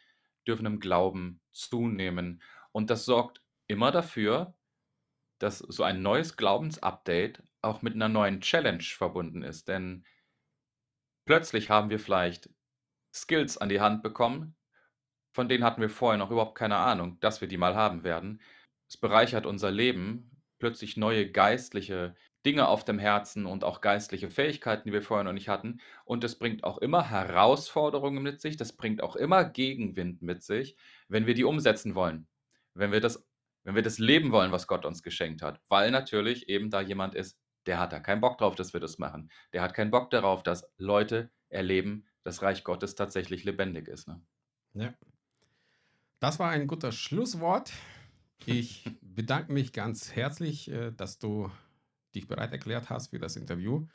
dürfen 0.47 0.67
im 0.67 0.81
Glauben 0.81 1.41
zunehmen. 1.53 2.43
Und 2.73 2.91
das 2.91 3.05
sorgt 3.05 3.41
immer 3.67 3.93
dafür, 3.93 4.55
dass 5.39 5.59
so 5.59 5.83
ein 5.83 6.03
neues 6.03 6.37
Glaubensupdate 6.37 7.43
auch 7.63 7.83
mit 7.83 7.95
einer 7.95 8.09
neuen 8.09 8.41
Challenge 8.41 8.83
verbunden 8.83 9.43
ist. 9.43 9.69
Denn 9.69 10.05
plötzlich 11.27 11.71
haben 11.71 11.91
wir 11.91 11.99
vielleicht 11.99 12.51
Skills 13.15 13.59
an 13.59 13.69
die 13.69 13.81
Hand 13.81 14.03
bekommen, 14.03 14.57
von 15.35 15.49
denen 15.49 15.65
hatten 15.65 15.81
wir 15.81 15.91
vorher 15.91 16.19
noch 16.19 16.31
überhaupt 16.31 16.57
keine 16.57 16.77
Ahnung, 16.77 17.19
dass 17.21 17.41
wir 17.41 17.49
die 17.49 17.57
mal 17.57 17.75
haben 17.75 18.05
werden. 18.05 18.41
Es 18.89 18.97
bereichert 18.97 19.47
unser 19.47 19.71
Leben, 19.71 20.31
plötzlich 20.59 20.97
neue 20.97 21.31
geistliche 21.31 22.15
Dinge 22.47 22.69
auf 22.69 22.85
dem 22.85 22.99
Herzen 22.99 23.47
und 23.47 23.65
auch 23.65 23.81
geistliche 23.81 24.31
Fähigkeiten, 24.31 24.85
die 24.87 24.93
wir 24.93 25.03
vorher 25.03 25.25
noch 25.25 25.33
nicht 25.33 25.49
hatten. 25.49 25.81
Und 26.05 26.25
es 26.25 26.39
bringt 26.39 26.63
auch 26.63 26.79
immer 26.79 27.09
Herausforderungen 27.09 28.23
mit 28.23 28.41
sich, 28.41 28.57
das 28.57 28.75
bringt 28.77 29.03
auch 29.03 29.17
immer 29.17 29.45
Gegenwind 29.45 30.23
mit 30.23 30.43
sich, 30.43 30.77
wenn 31.09 31.27
wir 31.27 31.35
die 31.35 31.45
umsetzen 31.45 31.95
wollen. 31.95 32.29
Wenn 32.75 32.93
wir 32.93 33.01
das 33.01 33.27
wenn 33.65 33.75
wir 33.75 33.83
das 33.83 33.99
leben 33.99 34.31
wollen, 34.33 34.53
was 34.53 34.67
Gott 34.67 34.85
uns 34.85 35.03
geschenkt 35.03 35.43
hat. 35.43 35.61
Weil 35.69 35.91
natürlich 35.91 36.49
eben 36.49 36.71
da 36.71 36.81
jemand 36.81 37.15
ist, 37.15 37.39
der 37.67 37.79
hat 37.79 37.93
da 37.93 38.01
keinen 38.01 38.21
Bock 38.21 38.39
drauf, 38.39 38.55
dass 38.55 38.73
wir 38.73 38.81
das 38.81 38.99
machen. 38.99 39.31
Der 39.53 39.63
hat 39.63 39.75
keinen 39.75 39.91
Bock 39.91 40.11
darauf, 40.11 40.43
dass 40.43 40.71
Leute 40.79 41.31
erleben, 41.49 42.05
dass 42.23 42.43
Reich 42.43 42.63
Gottes 42.65 42.95
tatsächlich 42.95 43.45
lebendig 43.45 43.89
ist. 43.89 44.07
Ne? 44.09 44.21
Ja. 44.75 44.95
Das 46.21 46.39
war 46.39 46.51
ein 46.51 46.67
guter 46.67 46.93
Schlusswort. 46.93 47.73
Ich 48.47 48.85
bedanke 49.03 49.53
mich 49.53 49.73
ganz 49.73 50.13
herzlich, 50.15 50.71
äh, 50.71 50.91
dass 50.93 51.19
du 51.19 51.51
dich 52.15 52.27
bereit 52.29 52.53
erklärt 52.53 52.91
hast 52.91 53.09
für 53.09 53.19
das 53.19 53.37
Interview. 53.37 53.87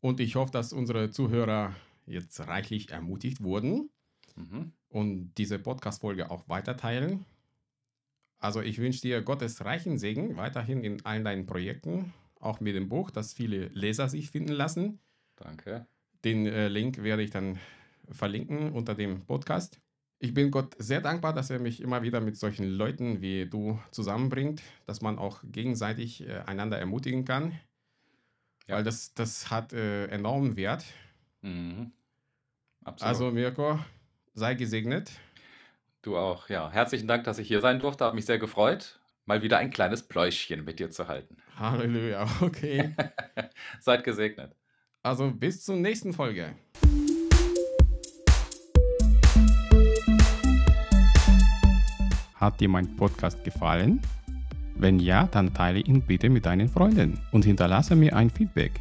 Und 0.00 0.20
ich 0.20 0.36
hoffe, 0.36 0.52
dass 0.52 0.72
unsere 0.72 1.10
Zuhörer 1.10 1.74
jetzt 2.06 2.40
reichlich 2.46 2.90
ermutigt 2.90 3.42
wurden 3.42 3.90
Mhm. 4.36 4.72
und 4.88 5.34
diese 5.34 5.58
Podcast-Folge 5.58 6.30
auch 6.30 6.48
weiterteilen. 6.48 7.24
Also 8.38 8.60
ich 8.60 8.78
wünsche 8.78 9.00
dir 9.00 9.22
Gottes 9.22 9.64
reichen 9.64 9.98
Segen 9.98 10.36
weiterhin 10.36 10.84
in 10.84 11.04
allen 11.04 11.24
deinen 11.24 11.46
Projekten, 11.46 12.12
auch 12.40 12.60
mit 12.60 12.74
dem 12.74 12.88
Buch, 12.88 13.10
dass 13.10 13.32
viele 13.32 13.66
Leser 13.68 14.08
sich 14.08 14.30
finden 14.30 14.52
lassen. 14.52 15.00
Danke. 15.36 15.86
Den 16.24 16.46
äh, 16.46 16.68
Link 16.68 17.02
werde 17.02 17.22
ich 17.22 17.30
dann 17.30 17.58
verlinken 18.10 18.72
unter 18.72 18.94
dem 18.94 19.24
Podcast. 19.26 19.80
Ich 20.20 20.34
bin 20.34 20.50
Gott 20.50 20.74
sehr 20.78 21.00
dankbar, 21.00 21.32
dass 21.32 21.50
er 21.50 21.60
mich 21.60 21.80
immer 21.80 22.02
wieder 22.02 22.20
mit 22.20 22.36
solchen 22.36 22.68
Leuten 22.68 23.20
wie 23.20 23.46
du 23.46 23.78
zusammenbringt, 23.92 24.62
dass 24.86 25.00
man 25.00 25.18
auch 25.18 25.42
gegenseitig 25.44 26.26
äh, 26.26 26.40
einander 26.46 26.78
ermutigen 26.78 27.24
kann. 27.24 27.52
Ja. 28.66 28.76
Weil 28.76 28.84
das, 28.84 29.14
das 29.14 29.50
hat 29.50 29.72
äh, 29.72 30.06
enormen 30.06 30.56
Wert. 30.56 30.84
Mhm. 31.42 31.92
Absolut. 32.84 33.08
Also 33.08 33.30
Mirko, 33.30 33.78
sei 34.34 34.54
gesegnet. 34.54 35.12
Du 36.02 36.16
auch. 36.16 36.48
Ja, 36.48 36.70
herzlichen 36.70 37.08
Dank, 37.08 37.24
dass 37.24 37.38
ich 37.38 37.48
hier 37.48 37.60
sein 37.60 37.80
durfte. 37.80 38.04
Hat 38.04 38.14
mich 38.14 38.26
sehr 38.26 38.38
gefreut, 38.38 39.00
mal 39.26 39.42
wieder 39.42 39.58
ein 39.58 39.70
kleines 39.70 40.02
Pläuschchen 40.02 40.64
mit 40.64 40.78
dir 40.78 40.90
zu 40.90 41.08
halten. 41.08 41.36
Halleluja, 41.56 42.26
okay. 42.40 42.94
Seid 43.80 44.04
gesegnet. 44.04 44.54
Also 45.02 45.30
bis 45.30 45.64
zur 45.64 45.76
nächsten 45.76 46.12
Folge. 46.12 46.54
Hat 52.34 52.60
dir 52.60 52.68
mein 52.68 52.94
Podcast 52.94 53.42
gefallen? 53.42 54.00
Wenn 54.76 55.00
ja, 55.00 55.26
dann 55.26 55.52
teile 55.52 55.80
ihn 55.80 56.02
bitte 56.02 56.30
mit 56.30 56.46
deinen 56.46 56.68
Freunden 56.68 57.20
und 57.32 57.44
hinterlasse 57.44 57.96
mir 57.96 58.14
ein 58.14 58.30
Feedback. 58.30 58.72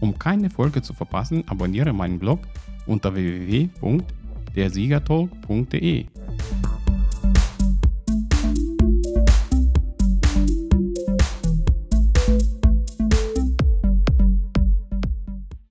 Um 0.00 0.18
keine 0.18 0.50
Folge 0.50 0.82
zu 0.82 0.92
verpassen, 0.92 1.46
abonniere 1.46 1.92
meinen 1.92 2.18
Blog 2.18 2.40
unter 2.86 3.14
www.dersiegertalk.de 4.56 6.06